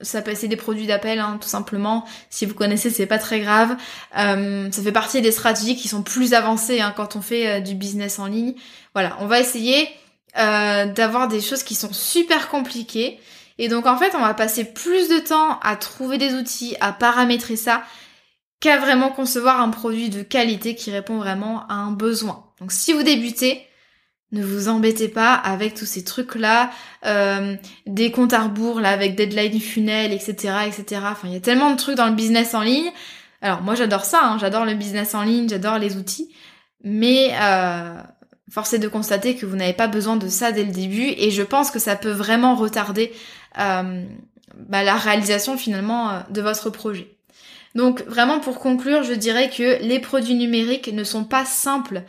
ça 0.00 0.20
peut 0.20 0.34
c'est 0.34 0.48
des 0.48 0.56
produits 0.56 0.86
d'appel 0.86 1.20
hein, 1.20 1.38
tout 1.40 1.48
simplement. 1.48 2.04
Si 2.30 2.46
vous 2.46 2.54
connaissez, 2.54 2.90
c'est 2.90 3.06
pas 3.06 3.18
très 3.18 3.40
grave. 3.40 3.76
Euh, 4.18 4.68
ça 4.72 4.82
fait 4.82 4.92
partie 4.92 5.22
des 5.22 5.30
stratégies 5.30 5.76
qui 5.76 5.86
sont 5.86 6.02
plus 6.02 6.34
avancées 6.34 6.80
hein, 6.80 6.92
quand 6.96 7.14
on 7.14 7.22
fait 7.22 7.46
euh, 7.46 7.60
du 7.60 7.74
business 7.74 8.18
en 8.18 8.26
ligne. 8.26 8.54
Voilà, 8.92 9.16
on 9.20 9.26
va 9.26 9.40
essayer 9.40 9.88
d'avoir 10.34 11.28
des 11.28 11.40
choses 11.40 11.62
qui 11.62 11.74
sont 11.74 11.94
super 11.94 12.50
compliquées. 12.50 13.18
Et 13.56 13.68
donc 13.68 13.86
en 13.86 13.96
fait, 13.96 14.14
on 14.14 14.20
va 14.20 14.34
passer 14.34 14.64
plus 14.64 15.08
de 15.08 15.18
temps 15.18 15.58
à 15.60 15.76
trouver 15.76 16.18
des 16.18 16.34
outils, 16.34 16.76
à 16.80 16.92
paramétrer 16.92 17.56
ça, 17.56 17.84
qu'à 18.60 18.76
vraiment 18.76 19.08
concevoir 19.08 19.62
un 19.62 19.70
produit 19.70 20.10
de 20.10 20.22
qualité 20.22 20.74
qui 20.74 20.90
répond 20.90 21.16
vraiment 21.16 21.66
à 21.68 21.74
un 21.74 21.90
besoin. 21.90 22.44
Donc 22.60 22.70
si 22.70 22.92
vous 22.92 23.02
débutez, 23.02 23.66
ne 24.32 24.44
vous 24.44 24.68
embêtez 24.68 25.08
pas 25.08 25.34
avec 25.34 25.74
tous 25.74 25.86
ces 25.86 26.04
trucs-là, 26.04 26.70
euh, 27.04 27.54
des 27.86 28.10
comptes 28.10 28.32
à 28.32 28.42
rebours 28.42 28.80
là 28.80 28.90
avec 28.90 29.14
deadline 29.14 29.60
funnel, 29.60 30.12
etc., 30.12 30.54
etc. 30.66 31.02
Enfin, 31.04 31.28
il 31.28 31.34
y 31.34 31.36
a 31.36 31.40
tellement 31.40 31.70
de 31.70 31.76
trucs 31.76 31.96
dans 31.96 32.08
le 32.08 32.14
business 32.14 32.54
en 32.54 32.62
ligne. 32.62 32.90
Alors 33.42 33.62
moi 33.62 33.74
j'adore 33.74 34.04
ça, 34.04 34.20
hein, 34.24 34.38
j'adore 34.38 34.64
le 34.64 34.74
business 34.74 35.14
en 35.14 35.22
ligne, 35.22 35.48
j'adore 35.48 35.78
les 35.78 35.96
outils, 35.96 36.32
mais 36.82 37.30
euh, 37.40 38.00
force 38.50 38.72
est 38.72 38.78
de 38.78 38.88
constater 38.88 39.36
que 39.36 39.46
vous 39.46 39.56
n'avez 39.56 39.72
pas 39.72 39.88
besoin 39.88 40.16
de 40.16 40.28
ça 40.28 40.52
dès 40.52 40.64
le 40.64 40.72
début, 40.72 41.12
et 41.16 41.30
je 41.30 41.42
pense 41.42 41.70
que 41.70 41.78
ça 41.78 41.96
peut 41.96 42.10
vraiment 42.10 42.54
retarder 42.54 43.12
euh, 43.58 44.04
bah, 44.56 44.82
la 44.82 44.96
réalisation 44.96 45.56
finalement 45.58 46.10
euh, 46.10 46.20
de 46.30 46.40
votre 46.40 46.70
projet. 46.70 47.16
Donc 47.74 48.02
vraiment 48.06 48.40
pour 48.40 48.58
conclure, 48.58 49.02
je 49.02 49.12
dirais 49.12 49.50
que 49.50 49.82
les 49.82 50.00
produits 50.00 50.34
numériques 50.34 50.88
ne 50.92 51.04
sont 51.04 51.24
pas 51.24 51.44
simples 51.44 52.02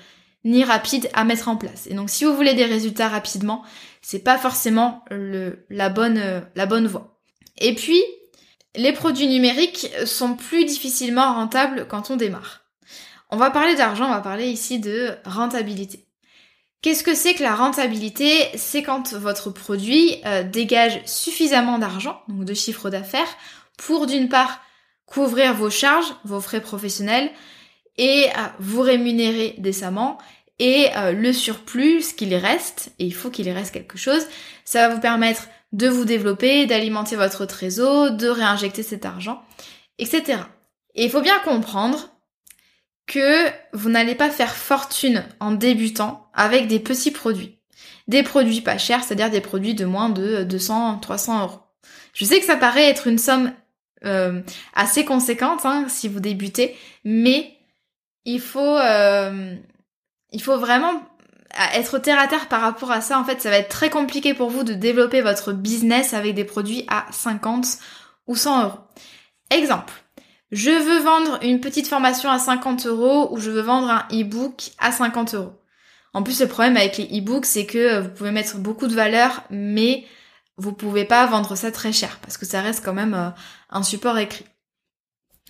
ni 0.47 0.63
rapide 0.63 1.09
à 1.13 1.25
mettre 1.25 1.49
en 1.49 1.57
place. 1.57 1.87
Et 1.87 1.93
donc 1.93 2.09
si 2.09 2.25
vous 2.25 2.35
voulez 2.35 2.53
des 2.53 2.65
résultats 2.65 3.09
rapidement, 3.09 3.63
c'est 4.01 4.23
pas 4.23 4.37
forcément 4.37 5.03
le, 5.11 5.65
la, 5.69 5.89
bonne, 5.89 6.17
euh, 6.17 6.39
la 6.55 6.65
bonne 6.65 6.87
voie. 6.87 7.19
Et 7.57 7.75
puis, 7.75 8.01
les 8.75 8.93
produits 8.93 9.27
numériques 9.27 9.89
sont 10.05 10.35
plus 10.35 10.65
difficilement 10.65 11.33
rentables 11.33 11.87
quand 11.89 12.11
on 12.11 12.15
démarre. 12.15 12.61
On 13.29 13.37
va 13.37 13.51
parler 13.51 13.75
d'argent, 13.75 14.05
on 14.05 14.13
va 14.13 14.21
parler 14.21 14.47
ici 14.47 14.79
de 14.79 15.15
rentabilité. 15.25 16.05
Qu'est-ce 16.81 17.03
que 17.03 17.15
c'est 17.15 17.33
que 17.33 17.43
la 17.43 17.55
rentabilité? 17.55 18.29
C'est 18.55 18.83
quand 18.83 19.13
votre 19.13 19.49
produit 19.49 20.21
euh, 20.25 20.43
dégage 20.43 21.01
suffisamment 21.05 21.79
d'argent, 21.79 22.21
donc 22.29 22.45
de 22.45 22.53
chiffre 22.53 22.89
d'affaires, 22.89 23.27
pour 23.77 24.05
d'une 24.05 24.29
part 24.29 24.61
couvrir 25.05 25.53
vos 25.53 25.69
charges, 25.69 26.13
vos 26.23 26.39
frais 26.39 26.61
professionnels, 26.61 27.31
et 27.97 28.29
à 28.35 28.53
vous 28.59 28.81
rémunérer 28.81 29.55
décemment, 29.57 30.19
et 30.59 30.89
euh, 30.95 31.11
le 31.11 31.33
surplus, 31.33 32.01
ce 32.01 32.13
qu'il 32.13 32.33
reste, 32.35 32.91
et 32.99 33.05
il 33.05 33.13
faut 33.13 33.29
qu'il 33.29 33.49
reste 33.49 33.73
quelque 33.73 33.97
chose, 33.97 34.25
ça 34.65 34.87
va 34.87 34.95
vous 34.95 35.01
permettre 35.01 35.47
de 35.71 35.87
vous 35.87 36.05
développer, 36.05 36.65
d'alimenter 36.65 37.15
votre 37.15 37.45
trésor, 37.45 38.11
de 38.11 38.27
réinjecter 38.27 38.83
cet 38.83 39.05
argent, 39.05 39.43
etc. 39.99 40.39
Et 40.95 41.05
il 41.05 41.11
faut 41.11 41.21
bien 41.21 41.39
comprendre 41.39 42.09
que 43.05 43.47
vous 43.73 43.89
n'allez 43.89 44.15
pas 44.15 44.29
faire 44.29 44.55
fortune 44.55 45.25
en 45.39 45.51
débutant 45.51 46.29
avec 46.33 46.67
des 46.67 46.79
petits 46.79 47.11
produits. 47.11 47.59
Des 48.07 48.23
produits 48.23 48.61
pas 48.61 48.77
chers, 48.77 49.03
c'est-à-dire 49.03 49.29
des 49.29 49.41
produits 49.41 49.75
de 49.75 49.85
moins 49.85 50.09
de 50.09 50.43
200, 50.43 50.99
300 50.99 51.41
euros. 51.43 51.59
Je 52.13 52.25
sais 52.25 52.39
que 52.39 52.45
ça 52.45 52.55
paraît 52.55 52.89
être 52.89 53.07
une 53.07 53.17
somme 53.17 53.53
euh, 54.05 54.41
assez 54.73 55.05
conséquente 55.05 55.65
hein, 55.65 55.85
si 55.87 56.07
vous 56.07 56.19
débutez, 56.19 56.75
mais 57.03 57.53
il 58.25 58.41
faut, 58.41 58.77
euh, 58.77 59.55
il 60.31 60.41
faut 60.41 60.57
vraiment 60.57 61.01
être 61.73 61.97
terre 61.99 62.19
à 62.19 62.27
terre 62.27 62.47
par 62.47 62.61
rapport 62.61 62.91
à 62.91 63.01
ça. 63.01 63.19
En 63.19 63.23
fait, 63.23 63.41
ça 63.41 63.49
va 63.49 63.57
être 63.57 63.69
très 63.69 63.89
compliqué 63.89 64.33
pour 64.33 64.49
vous 64.49 64.63
de 64.63 64.73
développer 64.73 65.21
votre 65.21 65.53
business 65.53 66.13
avec 66.13 66.35
des 66.35 66.43
produits 66.43 66.85
à 66.87 67.05
50 67.11 67.65
ou 68.27 68.35
100 68.35 68.63
euros. 68.63 68.79
Exemple. 69.49 69.93
Je 70.51 70.69
veux 70.69 70.99
vendre 70.99 71.39
une 71.43 71.59
petite 71.59 71.87
formation 71.87 72.29
à 72.29 72.39
50 72.39 72.85
euros 72.85 73.27
ou 73.31 73.37
je 73.37 73.51
veux 73.51 73.61
vendre 73.61 73.89
un 73.89 74.07
e-book 74.13 74.71
à 74.77 74.91
50 74.91 75.35
euros. 75.35 75.53
En 76.13 76.23
plus, 76.23 76.39
le 76.39 76.47
problème 76.47 76.77
avec 76.77 76.97
les 76.97 77.19
e-books, 77.19 77.45
c'est 77.45 77.65
que 77.65 77.99
vous 77.99 78.09
pouvez 78.09 78.31
mettre 78.31 78.57
beaucoup 78.57 78.87
de 78.87 78.95
valeur, 78.95 79.43
mais 79.49 80.05
vous 80.55 80.71
pouvez 80.71 81.05
pas 81.05 81.25
vendre 81.25 81.55
ça 81.55 81.71
très 81.71 81.91
cher 81.91 82.19
parce 82.21 82.37
que 82.37 82.45
ça 82.45 82.61
reste 82.61 82.83
quand 82.83 82.93
même 82.93 83.13
euh, 83.13 83.29
un 83.69 83.83
support 83.83 84.17
écrit. 84.17 84.45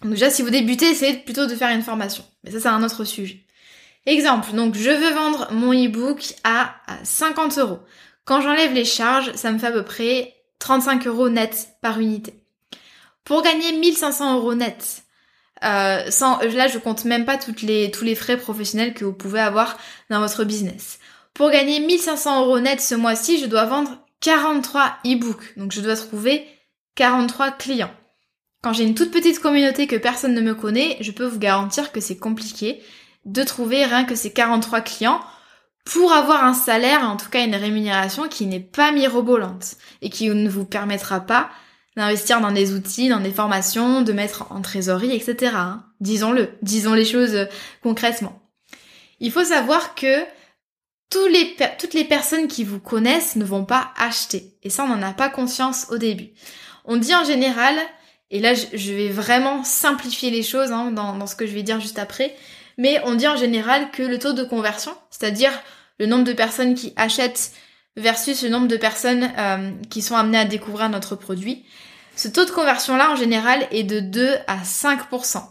Donc 0.02 0.12
déjà, 0.12 0.30
si 0.30 0.42
vous 0.42 0.50
débutez, 0.50 0.90
essayez 0.90 1.18
plutôt 1.18 1.46
de 1.46 1.56
faire 1.56 1.70
une 1.70 1.84
formation. 1.84 2.24
Mais 2.44 2.52
ça, 2.52 2.60
c'est 2.60 2.68
un 2.68 2.84
autre 2.84 3.04
sujet. 3.04 3.47
Exemple, 4.08 4.54
donc 4.54 4.74
je 4.74 4.90
veux 4.90 5.14
vendre 5.14 5.52
mon 5.52 5.74
e-book 5.74 6.34
à 6.46 6.76
50 7.04 7.58
euros. 7.58 7.80
Quand 8.24 8.40
j'enlève 8.40 8.74
les 8.74 8.86
charges, 8.86 9.34
ça 9.34 9.52
me 9.52 9.60
fait 9.60 9.68
à 9.68 9.72
peu 9.72 9.84
près 9.84 10.34
35 10.60 11.06
euros 11.08 11.28
net 11.28 11.72
par 11.82 12.00
unité. 12.00 12.34
Pour 13.26 13.42
gagner 13.42 13.74
1500 13.74 14.38
euros 14.38 14.56
net, 14.56 15.04
euh, 15.66 16.10
sans, 16.10 16.40
là 16.40 16.70
je 16.70 16.78
compte 16.78 17.04
même 17.04 17.26
pas 17.26 17.38
toutes 17.38 17.62
les, 17.62 17.92
tous 17.92 18.06
les 18.06 18.16
frais 18.16 18.38
professionnels 18.38 18.94
que 18.94 19.04
vous 19.04 19.12
pouvez 19.12 19.42
avoir 19.42 19.78
dans 20.10 20.22
votre 20.22 20.46
business. 20.46 21.00
Pour 21.34 21.52
gagner 21.52 21.82
1500 21.82 22.46
euros 22.46 22.62
net 22.62 22.80
ce 22.80 22.96
mois-ci, 22.96 23.40
je 23.40 23.46
dois 23.46 23.66
vendre 23.66 23.98
43 24.22 25.00
e-books. 25.06 25.58
Donc 25.58 25.74
je 25.74 25.82
dois 25.82 25.98
trouver 25.98 26.48
43 26.96 27.52
clients. 27.52 27.94
Quand 28.64 28.72
j'ai 28.72 28.86
une 28.86 28.96
toute 28.96 29.12
petite 29.12 29.42
communauté 29.42 29.86
que 29.86 29.98
personne 29.98 30.34
ne 30.34 30.40
me 30.42 30.56
connaît, 30.56 30.96
je 31.02 31.12
peux 31.12 31.26
vous 31.26 31.40
garantir 31.40 31.92
que 31.92 32.00
c'est 32.00 32.18
compliqué 32.18 32.82
de 33.28 33.44
trouver 33.44 33.86
rien 33.86 34.06
que 34.06 34.16
ces 34.16 34.32
43 34.32 34.82
clients 34.82 35.22
pour 35.86 36.12
avoir 36.12 36.44
un 36.44 36.54
salaire, 36.54 37.04
en 37.04 37.18
tout 37.18 37.30
cas 37.30 37.46
une 37.46 37.56
rémunération 37.56 38.28
qui 38.28 38.46
n'est 38.46 38.60
pas 38.60 38.92
mirobolante 38.92 39.76
et 40.02 40.10
qui 40.10 40.30
ne 40.30 40.50
vous 40.50 40.66
permettra 40.66 41.22
pas 41.22 41.50
d'investir 41.96 42.42
dans 42.42 42.52
des 42.52 42.74
outils, 42.74 43.10
dans 43.10 43.20
des 43.20 43.32
formations, 43.32 44.02
de 44.02 44.14
mettre 44.14 44.52
en 44.52 44.62
trésorerie, 44.62 45.16
etc. 45.16 45.54
Hein. 45.56 45.86
Disons-le, 46.00 46.50
disons 46.62 46.94
les 46.94 47.06
choses 47.06 47.48
concrètement. 47.82 48.42
Il 49.20 49.32
faut 49.32 49.44
savoir 49.44 49.96
que 49.96 50.24
toutes 51.10 51.94
les 51.94 52.04
personnes 52.06 52.48
qui 52.48 52.64
vous 52.64 52.80
connaissent 52.80 53.36
ne 53.36 53.46
vont 53.46 53.66
pas 53.66 53.92
acheter. 53.98 54.58
Et 54.64 54.70
ça, 54.70 54.84
on 54.84 54.88
n'en 54.88 55.02
a 55.02 55.14
pas 55.14 55.30
conscience 55.30 55.88
au 55.90 55.98
début. 55.98 56.30
On 56.86 56.98
dit 56.98 57.16
en 57.16 57.24
général, 57.24 57.76
et 58.30 58.40
là 58.40 58.54
je 58.54 58.94
vais 58.94 59.10
vraiment 59.10 59.64
simplifier 59.64 60.32
les 60.32 60.44
choses 60.44 60.72
hein, 60.72 60.92
dans 60.92 61.28
ce 61.28 61.36
que 61.36 61.48
je 61.48 61.54
vais 61.54 61.64
dire 61.64 61.80
juste 61.80 62.00
après, 62.00 62.36
mais 62.78 63.02
on 63.06 63.16
dit 63.16 63.28
en 63.28 63.36
général 63.36 63.92
que 63.92 64.04
le 64.04 64.20
taux 64.20 64.34
de 64.34 64.44
conversion, 64.44 64.94
c'est-à-dire 65.10 65.52
le 66.00 66.06
nombre 66.06 66.24
de 66.24 66.34
personnes 66.34 66.76
qui 66.76 66.94
achètent 66.96 67.52
versus 67.96 68.44
le 68.44 68.50
nombre 68.50 68.68
de 68.68 68.78
personnes 68.78 69.32
euh, 69.38 69.72
qui 69.90 70.02
sont 70.02 70.16
amenées 70.16 70.38
à 70.38 70.46
découvrir 70.46 70.90
notre 70.90 71.16
produit, 71.16 71.66
ce 72.16 72.28
taux 72.28 72.46
de 72.46 72.52
conversion-là 72.52 73.12
en 73.12 73.16
général 73.16 73.68
est 73.72 73.84
de 73.84 74.00
2 74.00 74.36
à 74.48 74.58
5%. 74.58 75.44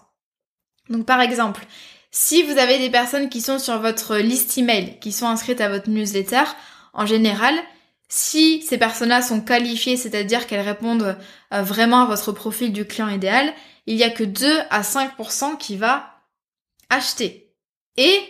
Donc 0.89 1.07
par 1.07 1.21
exemple, 1.21 1.67
si 2.11 2.43
vous 2.45 2.59
avez 2.59 2.79
des 2.79 2.91
personnes 2.91 3.29
qui 3.29 3.41
sont 3.41 3.59
sur 3.59 3.81
votre 3.81 4.17
liste 4.17 4.57
email, 4.57 4.99
qui 5.01 5.13
sont 5.13 5.27
inscrites 5.27 5.61
à 5.61 5.69
votre 5.69 5.91
newsletter, 5.91 6.45
en 6.93 7.07
général, 7.07 7.55
si 8.09 8.63
ces 8.63 8.79
personnes-là 8.79 9.21
sont 9.21 9.41
qualifiées, 9.41 9.97
c'est-à-dire 9.97 10.47
qu'elles 10.47 10.61
répondent 10.61 11.17
euh, 11.53 11.63
vraiment 11.63 12.03
à 12.03 12.07
votre 12.07 12.33
profil 12.33 12.73
du 12.73 12.85
client 12.85 13.09
idéal, 13.09 13.53
il 13.87 13.97
y 13.97 14.05
a 14.05 14.11
que 14.11 14.25
2 14.25 14.49
à 14.71 14.83
5% 14.83 15.59
qui 15.59 15.77
va 15.77 16.16
acheter. 16.91 17.55
Et 17.97 18.21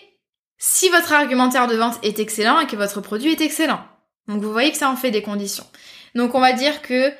si 0.59 0.89
votre 0.89 1.13
argumentaire 1.13 1.67
de 1.67 1.77
vente 1.77 1.99
est 2.03 2.19
excellent 2.19 2.61
et 2.61 2.67
que 2.67 2.77
votre 2.77 3.01
produit 3.01 3.33
est 3.33 3.41
excellent. 3.41 3.81
Donc 4.29 4.43
vous 4.43 4.53
voyez 4.53 4.73
que 4.73 4.79
ça 4.79 4.91
en 4.91 4.97
fait 4.97 5.11
des 5.11 5.23
conditions. 5.23 5.67
Donc 6.15 6.35
on 6.35 6.41
va 6.41 6.53
dire 6.53 6.83
que 6.83 7.13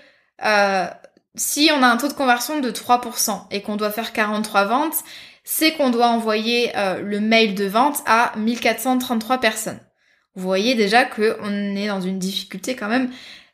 euh, 0.45 0.87
si 1.35 1.71
on 1.73 1.83
a 1.83 1.87
un 1.87 1.97
taux 1.97 2.09
de 2.09 2.15
conversion 2.15 2.61
de 2.61 2.71
3% 2.71 3.47
et 3.51 3.63
qu'on 3.63 3.77
doit 3.77 3.91
faire 3.91 4.13
43 4.13 4.65
ventes, 4.65 4.97
c'est 5.45 5.73
qu'on 5.75 5.91
doit 5.91 6.09
envoyer 6.09 6.77
euh, 6.77 7.01
le 7.01 7.21
mail 7.21 7.55
de 7.55 7.67
vente 7.67 8.03
à 8.07 8.33
1433 8.37 9.39
personnes. 9.39 9.81
Vous 10.35 10.43
voyez 10.43 10.75
déjà 10.75 11.05
qu'on 11.05 11.77
est 11.77 11.89
dans 11.89 12.01
une 12.01 12.19
difficulté 12.19 12.75
quand 12.75 12.89
même 12.89 13.11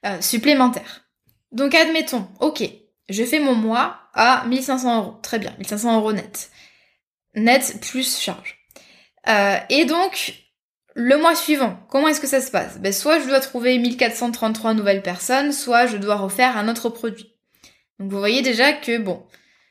euh, 0.06 0.20
supplémentaire. 0.20 1.04
Donc 1.50 1.74
admettons, 1.74 2.28
ok, 2.40 2.62
je 3.08 3.24
fais 3.24 3.40
mon 3.40 3.54
mois 3.54 3.98
à 4.14 4.44
1500 4.46 4.98
euros. 4.98 5.18
Très 5.22 5.38
bien, 5.38 5.52
1500 5.58 5.98
euros 5.98 6.12
net 6.12 6.50
net 7.34 7.78
plus 7.80 8.18
charge. 8.18 8.58
Euh, 9.28 9.56
et 9.70 9.84
donc, 9.84 10.34
Le 10.94 11.16
mois 11.16 11.34
suivant, 11.34 11.78
comment 11.88 12.08
est-ce 12.08 12.20
que 12.20 12.26
ça 12.26 12.42
se 12.42 12.50
passe? 12.50 12.78
Ben, 12.78 12.92
Soit 12.92 13.18
je 13.20 13.26
dois 13.26 13.40
trouver 13.40 13.78
1433 13.78 14.74
nouvelles 14.74 15.02
personnes, 15.02 15.52
soit 15.52 15.86
je 15.86 15.96
dois 15.96 16.16
refaire 16.16 16.58
un 16.58 16.68
autre 16.68 16.90
produit. 16.90 17.32
Donc 17.98 18.10
vous 18.10 18.18
voyez 18.18 18.42
déjà 18.42 18.72
que 18.74 18.98
bon, 18.98 19.24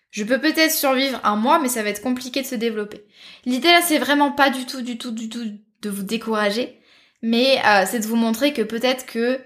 je 0.10 0.24
peux 0.24 0.40
peut-être 0.40 0.72
survivre 0.72 1.20
un 1.24 1.36
mois, 1.36 1.60
mais 1.60 1.70
ça 1.70 1.84
va 1.84 1.90
être 1.90 2.02
compliqué 2.02 2.42
de 2.42 2.48
se 2.48 2.56
développer. 2.56 3.06
L'idée 3.46 3.68
là, 3.68 3.82
c'est 3.84 4.00
vraiment 4.00 4.32
pas 4.32 4.50
du 4.50 4.66
tout, 4.66 4.82
du 4.82 4.98
tout, 4.98 5.12
du 5.12 5.30
tout 5.30 5.46
de 5.82 5.90
vous 5.90 6.04
décourager, 6.04 6.80
mais 7.22 7.60
euh, 7.68 7.86
c'est 7.86 8.00
de 8.00 8.08
vous 8.08 8.16
montrer 8.16 8.52
que 8.54 8.64
peut-être 8.64 9.06
que 9.06 9.40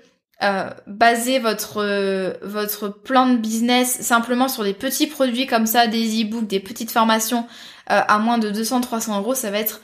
euh, 0.43 0.69
baser 0.87 1.39
votre 1.39 1.81
euh, 1.81 2.33
votre 2.41 2.89
plan 2.89 3.27
de 3.27 3.37
business 3.37 4.01
simplement 4.01 4.47
sur 4.47 4.63
des 4.63 4.73
petits 4.73 5.07
produits 5.07 5.47
comme 5.47 5.65
ça, 5.65 5.87
des 5.87 6.21
e-books, 6.21 6.47
des 6.47 6.59
petites 6.59 6.91
formations 6.91 7.47
à 7.87 8.17
moins 8.17 8.39
de 8.39 8.49
200-300 8.49 9.19
euros, 9.19 9.35
ça 9.35 9.51
va 9.51 9.59
être 9.59 9.79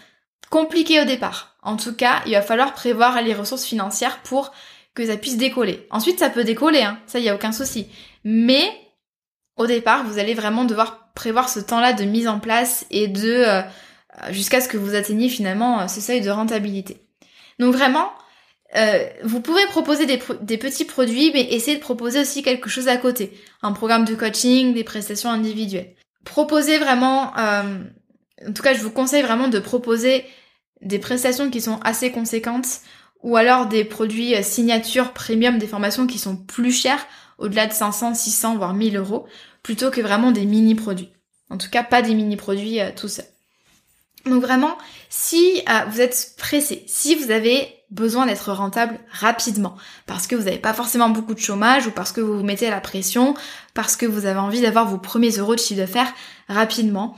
compliqué 0.50 1.00
au 1.00 1.06
départ. 1.06 1.56
En 1.62 1.78
tout 1.78 1.94
cas, 1.94 2.22
il 2.26 2.34
va 2.34 2.42
falloir 2.42 2.74
prévoir 2.74 3.22
les 3.22 3.36
ressources 3.36 3.64
financières 3.64 4.20
pour 4.24 4.52
que 4.94 5.06
ça 5.06 5.18
puisse 5.18 5.38
décoller. 5.38 5.88
Ensuite, 5.92 6.20
ça 6.20 6.30
peut 6.30 6.44
décoller, 6.44 6.82
hein, 6.82 7.00
ça 7.08 7.20
y 7.20 7.30
a 7.30 7.36
aucun 7.36 7.52
souci. 7.52 7.88
Mais 8.24 8.64
au 9.58 9.68
départ, 9.68 10.04
vous 10.06 10.20
allez 10.20 10.34
vraiment 10.34 10.66
devoir 10.66 11.12
prévoir 11.14 11.50
ce 11.50 11.60
temps-là 11.60 11.94
de 11.94 12.04
mise 12.04 12.28
en 12.28 12.40
place 12.40 12.86
et 12.90 13.08
de 13.08 13.44
euh, 13.48 13.62
jusqu'à 14.30 14.62
ce 14.62 14.68
que 14.68 14.78
vous 14.78 14.96
atteigniez 14.96 15.30
finalement 15.30 15.82
euh, 15.82 15.88
ce 15.88 16.02
seuil 16.02 16.22
de 16.22 16.30
rentabilité. 16.30 17.06
Donc 17.60 17.74
vraiment, 17.74 18.12
euh, 18.76 19.06
vous 19.24 19.42
pouvez 19.42 19.66
proposer 19.68 20.06
des, 20.06 20.18
petits 20.58 20.86
produits, 20.86 21.32
mais 21.34 21.44
essayez 21.52 21.78
de 21.78 21.82
proposer 21.82 22.22
aussi 22.22 22.42
quelque 22.42 22.70
chose 22.70 22.88
à 22.88 22.98
côté. 22.98 23.38
Un 23.62 23.74
programme 23.74 24.06
de 24.06 24.16
coaching, 24.16 24.74
des 24.74 24.84
prestations 24.84 25.30
individuelles. 25.30 25.94
Proposez 26.24 26.78
vraiment, 26.78 27.34
en 27.36 28.54
tout 28.54 28.62
cas 28.62 28.74
je 28.74 28.82
vous 28.82 28.92
conseille 28.92 29.24
vraiment 29.24 29.48
de 29.48 29.60
proposer 29.60 30.26
des 30.82 31.00
prestations 31.00 31.50
qui 31.50 31.62
sont 31.62 31.80
assez 31.84 32.12
conséquentes 32.12 32.82
ou 33.24 33.36
alors 33.36 33.66
des 33.66 33.84
produits 33.84 34.36
signature 34.44 35.14
premium, 35.14 35.58
des 35.58 35.68
formations 35.68 36.08
qui 36.08 36.20
sont 36.20 36.38
plus 36.38 36.72
chères 36.72 37.06
au-delà 37.42 37.68
de 37.68 37.74
500, 37.74 38.14
600, 38.14 38.58
voire 38.58 38.74
1000 38.74 38.98
euros, 38.98 39.26
plutôt 39.64 39.90
que 39.92 40.00
vraiment 40.00 40.32
des 40.32 40.46
mini-produits. 40.46 41.12
En 41.50 41.58
tout 41.58 41.70
cas, 41.70 41.84
pas 41.84 42.02
des 42.02 42.14
mini-produits 42.14 42.80
euh, 42.80 42.92
tout 42.96 43.08
seuls. 43.08 43.26
Donc 44.26 44.42
vraiment, 44.42 44.78
si 45.10 45.62
euh, 45.68 45.86
vous 45.90 46.00
êtes 46.00 46.36
pressé, 46.38 46.84
si 46.88 47.16
vous 47.16 47.32
avez 47.32 47.68
besoin 47.92 48.26
d'être 48.26 48.52
rentable 48.52 49.00
rapidement, 49.12 49.76
parce 50.08 50.26
que 50.26 50.36
vous 50.36 50.46
n'avez 50.46 50.58
pas 50.58 50.74
forcément 50.74 51.10
beaucoup 51.10 51.34
de 51.34 51.40
chômage 51.40 51.88
ou 51.88 51.92
parce 51.92 52.12
que 52.12 52.22
vous 52.22 52.38
vous 52.38 52.44
mettez 52.44 52.68
à 52.68 52.72
la 52.72 52.82
pression, 52.82 53.36
parce 53.74 53.96
que 53.96 54.06
vous 54.06 54.26
avez 54.26 54.40
envie 54.40 54.62
d'avoir 54.62 54.88
vos 54.88 54.98
premiers 54.98 55.38
euros 55.38 55.56
de 55.56 55.60
chiffre 55.60 55.82
d'affaires 55.82 56.12
rapidement, 56.48 57.16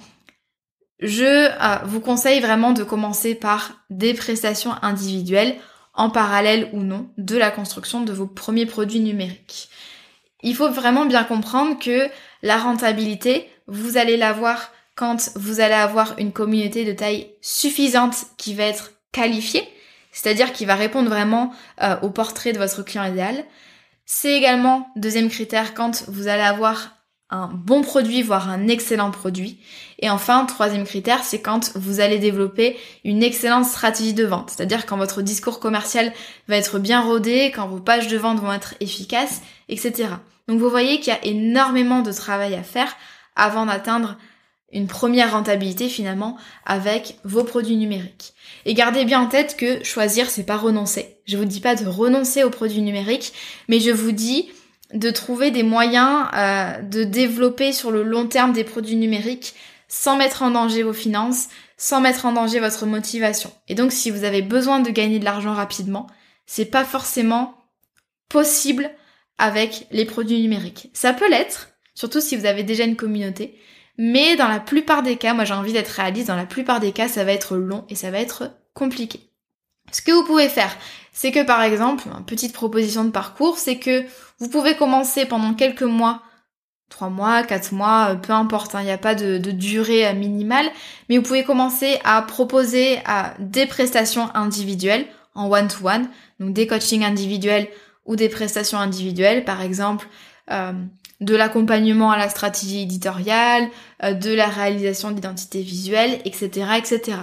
je 1.00 1.24
euh, 1.24 1.78
vous 1.86 2.00
conseille 2.00 2.40
vraiment 2.40 2.72
de 2.72 2.84
commencer 2.84 3.36
par 3.36 3.84
des 3.90 4.14
prestations 4.14 4.74
individuelles 4.82 5.56
en 5.94 6.10
parallèle 6.10 6.70
ou 6.74 6.80
non 6.80 7.10
de 7.18 7.38
la 7.38 7.52
construction 7.52 8.02
de 8.02 8.14
vos 8.14 8.26
premiers 8.26 8.66
produits 8.66 9.00
numériques. 9.00 9.70
Il 10.42 10.56
faut 10.56 10.70
vraiment 10.70 11.06
bien 11.06 11.24
comprendre 11.24 11.78
que 11.80 12.10
la 12.42 12.58
rentabilité, 12.58 13.48
vous 13.68 13.98
allez 13.98 14.18
l'avoir 14.18 14.72
quand 14.96 15.32
vous 15.36 15.60
allez 15.60 15.74
avoir 15.74 16.16
une 16.20 16.32
communauté 16.32 16.86
de 16.86 16.94
taille 16.94 17.28
suffisante 17.42 18.26
qui 18.38 18.54
va 18.54 18.64
être 18.64 18.92
qualifiée, 19.12 19.68
c'est-à-dire 20.13 20.54
qui 20.54 20.65
va 20.65 20.76
répondre 20.76 21.10
vraiment 21.10 21.52
euh, 21.82 21.97
au 22.02 22.10
portrait 22.10 22.54
de 22.54 22.60
votre 22.60 22.84
client 22.84 23.04
idéal. 23.04 23.43
C'est 24.06 24.34
également, 24.34 24.88
deuxième 24.95 25.30
critère, 25.30 25.73
quand 25.73 26.06
vous 26.08 26.28
allez 26.28 26.43
avoir 26.43 26.95
un 27.30 27.47
bon 27.47 27.82
produit, 27.82 28.21
voire 28.21 28.49
un 28.49 28.67
excellent 28.67 29.10
produit. 29.10 29.60
Et 29.99 30.10
enfin, 30.10 30.45
troisième 30.45 30.86
critère, 30.86 31.23
c'est 31.23 31.41
quand 31.41 31.76
vous 31.76 31.99
allez 31.99 32.19
développer 32.19 32.78
une 33.04 33.23
excellente 33.23 33.65
stratégie 33.65 34.13
de 34.13 34.23
vente. 34.23 34.52
C'est-à-dire 34.52 34.86
quand 34.86 34.97
votre 34.97 35.23
discours 35.23 35.60
commercial 35.60 36.13
va 36.47 36.58
être 36.58 36.78
bien 36.78 37.02
rodé, 37.02 37.52
quand 37.56 37.67
vos 37.67 37.80
pages 37.80 38.08
de 38.08 38.17
vente 38.17 38.39
vont 38.39 38.54
être 38.54 38.76
efficaces, 38.82 39.41
etc. 39.67 40.10
Donc 40.47 40.60
vous 40.60 40.69
voyez 40.69 40.99
qu'il 40.99 41.12
y 41.12 41.15
a 41.15 41.26
énormément 41.26 42.02
de 42.02 42.12
travail 42.12 42.54
à 42.54 42.63
faire 42.63 42.95
avant 43.36 43.65
d'atteindre 43.65 44.17
une 44.74 44.88
première 44.88 45.32
rentabilité 45.32 45.88
finalement 45.88 46.38
avec 46.66 47.18
vos 47.24 47.44
produits 47.44 47.76
numériques. 47.76 48.34
Et 48.66 48.74
gardez 48.74 49.06
bien 49.06 49.22
en 49.22 49.28
tête 49.28 49.56
que 49.56 49.84
choisir 49.84 50.30
c'est 50.30 50.46
pas 50.46 50.58
renoncer. 50.58 51.18
Je 51.26 51.38
vous 51.38 51.46
dis 51.46 51.60
pas 51.60 51.76
de 51.76 51.86
renoncer 51.86 52.44
aux 52.44 52.50
produits 52.50 52.82
numériques, 52.82 53.34
mais 53.68 53.80
je 53.80 53.92
vous 53.92 54.12
dis 54.12 54.50
de 54.94 55.10
trouver 55.10 55.52
des 55.52 55.64
moyens 55.64 56.28
euh, 56.36 56.82
de 56.82 57.04
développer 57.04 57.72
sur 57.72 57.92
le 57.92 58.04
long 58.04 58.28
terme 58.28 58.54
des 58.54 58.64
produits 58.64 58.96
numériques 58.96 59.56
sans 59.88 60.18
mettre 60.18 60.42
en 60.42 60.52
danger 60.52 60.84
vos 60.84 60.94
finances, 60.94 61.50
sans 61.78 62.02
mettre 62.02 62.26
en 62.26 62.34
danger 62.34 62.60
votre 62.60 62.86
motivation. 62.86 63.52
Et 63.68 63.76
donc 63.76 63.92
si 63.92 64.10
vous 64.10 64.24
avez 64.24 64.42
besoin 64.42 64.80
de 64.80 64.90
gagner 64.90 65.20
de 65.20 65.26
l'argent 65.26 65.54
rapidement, 65.54 66.08
c'est 66.46 66.66
pas 66.66 66.84
forcément 66.84 67.56
possible 68.30 68.90
avec 69.38 69.88
les 69.92 70.06
produits 70.06 70.42
numériques. 70.42 70.90
Ça 70.94 71.14
peut 71.14 71.30
l'être, 71.30 71.70
surtout 71.94 72.22
si 72.22 72.36
vous 72.36 72.46
avez 72.46 72.64
déjà 72.64 72.86
une 72.86 72.96
communauté, 72.96 73.60
mais 73.97 74.36
dans 74.36 74.47
la 74.47 74.60
plupart 74.60 75.03
des 75.03 75.17
cas, 75.17 75.34
moi 75.34 75.45
j'ai 75.45 75.53
envie 75.53 75.73
d'être 75.73 75.89
réaliste, 75.89 76.27
dans 76.27 76.36
la 76.36 76.45
plupart 76.45 76.79
des 76.79 76.91
cas, 76.91 77.08
ça 77.08 77.23
va 77.23 77.32
être 77.32 77.56
long 77.56 77.86
et 77.89 77.95
ça 77.95 78.12
va 78.12 78.19
être 78.19 78.51
compliqué. 78.73 79.29
Ce 79.91 80.01
que 80.01 80.12
vous 80.12 80.23
pouvez 80.23 80.49
faire, 80.49 80.75
c'est 81.12 81.32
que 81.32 81.43
par 81.43 81.62
exemple, 81.62 82.06
petite 82.25 82.53
proposition 82.53 83.03
de 83.03 83.12
parcours, 83.12 83.58
c'est 83.58 83.77
que 83.77 84.03
vous 84.39 84.49
pouvez 84.49 84.75
commencer 84.75 85.25
pendant 85.25 85.53
quelques 85.53 85.84
mois, 85.84 86.21
3 86.89 87.10
mois, 87.10 87.43
4 87.43 87.73
mois, 87.73 88.10
euh, 88.12 88.15
peu 88.15 88.34
importe, 88.34 88.75
hein, 88.75 88.82
il 88.82 88.86
n'y 88.86 88.91
a 88.91 88.97
pas 88.97 89.15
de, 89.15 89.38
durée 89.38 90.08
euh, 90.08 90.13
minimale, 90.13 90.65
mais 91.10 91.17
vous 91.17 91.23
pouvez 91.23 91.43
commencer 91.43 91.99
à 92.03 92.21
proposer 92.21 92.99
des 93.39 93.65
prestations 93.65 94.29
individuelles 94.36 95.06
en 95.36 95.49
one-to-one, 95.49 96.03
-one, 96.03 96.08
donc 96.39 96.53
des 96.53 96.67
coachings 96.67 97.03
individuels 97.03 97.67
ou 98.06 98.15
des 98.15 98.29
prestations 98.29 98.79
individuelles, 98.79 99.45
par 99.45 99.62
exemple 99.62 100.08
euh, 100.51 100.73
de 101.24 101.36
l'accompagnement 101.36 102.12
à 102.12 102.18
la 102.18 102.30
stratégie 102.30 102.82
éditoriale, 102.82 103.70
euh, 104.04 104.14
de 104.14 104.34
la 104.34 104.48
réalisation 104.48 105.12
d'identité 105.12 105.62
visuelle, 105.62 106.20
etc., 106.26 106.68
etc. 106.78 107.18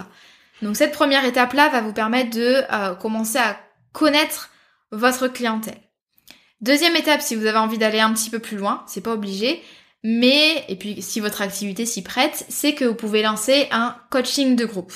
Donc 0.61 0.75
cette 0.75 0.91
première 0.91 1.25
étape-là 1.25 1.69
va 1.69 1.81
vous 1.81 1.93
permettre 1.93 2.31
de 2.31 2.63
euh, 2.71 2.95
commencer 2.95 3.37
à 3.37 3.59
connaître 3.93 4.49
votre 4.91 5.27
clientèle. 5.27 5.79
Deuxième 6.61 6.95
étape, 6.95 7.21
si 7.21 7.35
vous 7.35 7.45
avez 7.45 7.57
envie 7.57 7.77
d'aller 7.77 7.99
un 7.99 8.13
petit 8.13 8.29
peu 8.29 8.39
plus 8.39 8.57
loin, 8.57 8.83
c'est 8.87 9.01
pas 9.01 9.13
obligé, 9.13 9.63
mais, 10.03 10.63
et 10.67 10.75
puis 10.75 11.01
si 11.01 11.19
votre 11.19 11.41
activité 11.41 11.85
s'y 11.85 12.03
prête, 12.03 12.45
c'est 12.49 12.73
que 12.73 12.85
vous 12.85 12.95
pouvez 12.95 13.21
lancer 13.21 13.67
un 13.71 13.95
coaching 14.09 14.55
de 14.55 14.65
groupe 14.65 14.93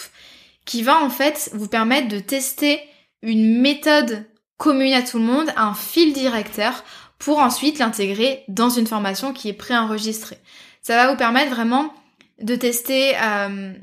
qui 0.65 0.83
va 0.83 1.03
en 1.03 1.09
fait 1.09 1.51
vous 1.53 1.67
permettre 1.67 2.07
de 2.07 2.19
tester 2.19 2.79
une 3.21 3.61
méthode 3.61 4.25
commune 4.57 4.93
à 4.93 5.01
tout 5.01 5.19
le 5.19 5.25
monde, 5.25 5.51
un 5.57 5.73
fil 5.73 6.13
directeur 6.13 6.83
pour 7.19 7.39
ensuite 7.39 7.79
l'intégrer 7.79 8.43
dans 8.47 8.69
une 8.69 8.87
formation 8.87 9.33
qui 9.33 9.49
est 9.49 9.53
préenregistrée. 9.53 10.37
Ça 10.81 10.95
va 10.95 11.09
vous 11.09 11.17
permettre 11.17 11.51
vraiment 11.51 11.93
de 12.41 12.55
tester 12.55 13.13
euh, 13.17 13.73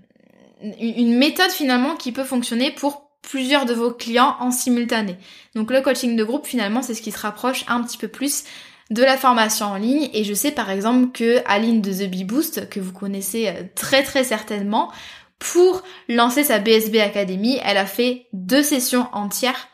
une 0.80 1.16
méthode 1.16 1.50
finalement 1.50 1.96
qui 1.96 2.12
peut 2.12 2.24
fonctionner 2.24 2.70
pour 2.70 3.10
plusieurs 3.22 3.66
de 3.66 3.74
vos 3.74 3.90
clients 3.90 4.36
en 4.40 4.50
simultané. 4.50 5.16
Donc 5.54 5.70
le 5.70 5.80
coaching 5.80 6.16
de 6.16 6.24
groupe 6.24 6.46
finalement 6.46 6.82
c'est 6.82 6.94
ce 6.94 7.02
qui 7.02 7.12
se 7.12 7.18
rapproche 7.18 7.64
un 7.68 7.82
petit 7.82 7.98
peu 7.98 8.08
plus 8.08 8.44
de 8.90 9.02
la 9.02 9.16
formation 9.16 9.66
en 9.66 9.76
ligne 9.76 10.10
et 10.12 10.24
je 10.24 10.34
sais 10.34 10.50
par 10.50 10.70
exemple 10.70 11.12
que 11.12 11.40
Aline 11.46 11.80
de 11.80 11.92
The 11.92 12.10
Bee 12.10 12.24
Boost 12.24 12.68
que 12.68 12.80
vous 12.80 12.92
connaissez 12.92 13.48
euh, 13.48 13.62
très 13.74 14.02
très 14.02 14.24
certainement 14.24 14.90
pour 15.38 15.82
lancer 16.08 16.44
sa 16.44 16.60
BSB 16.60 17.00
Academy, 17.00 17.58
elle 17.64 17.76
a 17.76 17.86
fait 17.86 18.26
deux 18.32 18.62
sessions 18.62 19.08
entières 19.12 19.68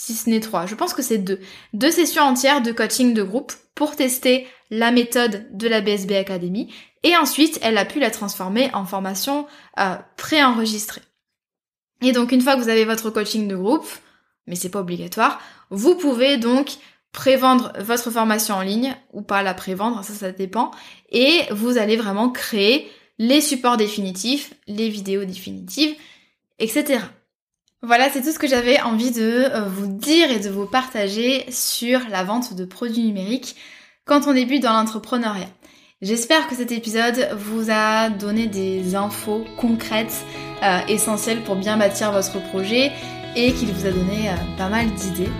si 0.00 0.14
ce 0.14 0.30
n'est 0.30 0.40
trois. 0.40 0.64
Je 0.64 0.74
pense 0.74 0.94
que 0.94 1.02
c'est 1.02 1.18
deux. 1.18 1.40
Deux 1.74 1.90
sessions 1.90 2.22
entières 2.22 2.62
de 2.62 2.72
coaching 2.72 3.12
de 3.12 3.22
groupe 3.22 3.52
pour 3.74 3.96
tester 3.96 4.46
la 4.70 4.92
méthode 4.92 5.46
de 5.52 5.68
la 5.68 5.82
BSB 5.82 6.12
Academy. 6.12 6.72
Et 7.02 7.14
ensuite, 7.18 7.58
elle 7.60 7.76
a 7.76 7.84
pu 7.84 8.00
la 8.00 8.10
transformer 8.10 8.70
en 8.72 8.86
formation 8.86 9.46
euh, 9.78 9.96
préenregistrée. 10.16 11.02
Et 12.00 12.12
donc, 12.12 12.32
une 12.32 12.40
fois 12.40 12.56
que 12.56 12.62
vous 12.62 12.70
avez 12.70 12.86
votre 12.86 13.10
coaching 13.10 13.46
de 13.46 13.56
groupe, 13.56 13.86
mais 14.46 14.54
c'est 14.54 14.70
pas 14.70 14.80
obligatoire, 14.80 15.38
vous 15.68 15.94
pouvez 15.94 16.38
donc 16.38 16.78
prévendre 17.12 17.70
votre 17.78 18.10
formation 18.10 18.54
en 18.54 18.62
ligne 18.62 18.96
ou 19.12 19.20
pas 19.20 19.42
la 19.42 19.52
prévendre, 19.52 20.02
ça 20.02 20.14
ça 20.14 20.32
dépend, 20.32 20.70
et 21.10 21.42
vous 21.50 21.76
allez 21.76 21.96
vraiment 21.96 22.30
créer 22.30 22.90
les 23.18 23.42
supports 23.42 23.76
définitifs, 23.76 24.54
les 24.66 24.88
vidéos 24.88 25.26
définitives, 25.26 25.94
etc. 26.58 27.00
Voilà, 27.82 28.10
c'est 28.10 28.20
tout 28.20 28.30
ce 28.30 28.38
que 28.38 28.46
j'avais 28.46 28.78
envie 28.82 29.10
de 29.10 29.22
euh, 29.22 29.64
vous 29.64 29.86
dire 29.86 30.30
et 30.30 30.38
de 30.38 30.50
vous 30.50 30.66
partager 30.66 31.46
sur 31.50 32.00
la 32.10 32.24
vente 32.24 32.52
de 32.52 32.66
produits 32.66 33.02
numériques 33.02 33.56
quand 34.04 34.26
on 34.26 34.34
débute 34.34 34.62
dans 34.62 34.74
l'entrepreneuriat. 34.74 35.48
J'espère 36.02 36.46
que 36.46 36.54
cet 36.54 36.72
épisode 36.72 37.30
vous 37.38 37.70
a 37.70 38.10
donné 38.10 38.48
des 38.48 38.96
infos 38.96 39.46
concrètes, 39.56 40.24
euh, 40.62 40.80
essentielles 40.88 41.42
pour 41.42 41.56
bien 41.56 41.78
bâtir 41.78 42.12
votre 42.12 42.38
projet 42.50 42.92
et 43.34 43.54
qu'il 43.54 43.72
vous 43.72 43.86
a 43.86 43.90
donné 43.90 44.28
euh, 44.28 44.32
pas 44.58 44.68
mal 44.68 44.90
d'idées 44.90 45.30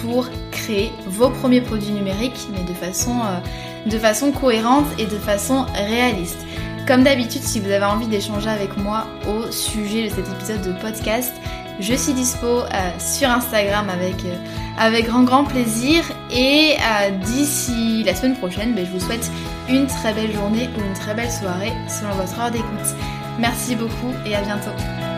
pour 0.00 0.26
créer 0.52 0.90
vos 1.06 1.28
premiers 1.28 1.60
produits 1.60 1.92
numériques, 1.92 2.48
mais 2.50 2.64
de 2.64 2.72
façon, 2.72 3.20
de 3.84 3.98
façon 3.98 4.32
cohérente 4.32 4.86
et 4.98 5.04
de 5.04 5.18
façon 5.18 5.66
réaliste. 5.74 6.38
Comme 6.86 7.04
d'habitude, 7.04 7.42
si 7.42 7.60
vous 7.60 7.70
avez 7.70 7.84
envie 7.84 8.06
d'échanger 8.06 8.48
avec 8.48 8.78
moi 8.78 9.06
au 9.28 9.50
sujet 9.52 10.08
de 10.08 10.14
cet 10.14 10.26
épisode 10.28 10.62
de 10.62 10.72
podcast, 10.80 11.34
Je 11.80 11.94
suis 11.94 12.12
dispo 12.12 12.62
sur 12.98 13.30
Instagram 13.30 13.88
avec, 13.88 14.16
avec 14.78 15.06
grand 15.06 15.22
grand 15.22 15.44
plaisir. 15.44 16.04
Et 16.30 16.76
d'ici 17.24 18.02
la 18.04 18.14
semaine 18.14 18.36
prochaine, 18.36 18.74
ben, 18.74 18.84
je 18.86 18.90
vous 18.90 19.00
souhaite 19.00 19.30
une 19.68 19.86
très 19.86 20.12
belle 20.12 20.32
journée 20.32 20.68
ou 20.76 20.84
une 20.84 20.94
très 20.94 21.14
belle 21.14 21.30
soirée 21.30 21.72
selon 21.88 22.12
votre 22.14 22.38
heure 22.38 22.50
d'écoute. 22.50 22.94
Merci 23.38 23.74
beaucoup 23.74 24.12
et 24.26 24.34
à 24.34 24.42
bientôt. 24.42 25.09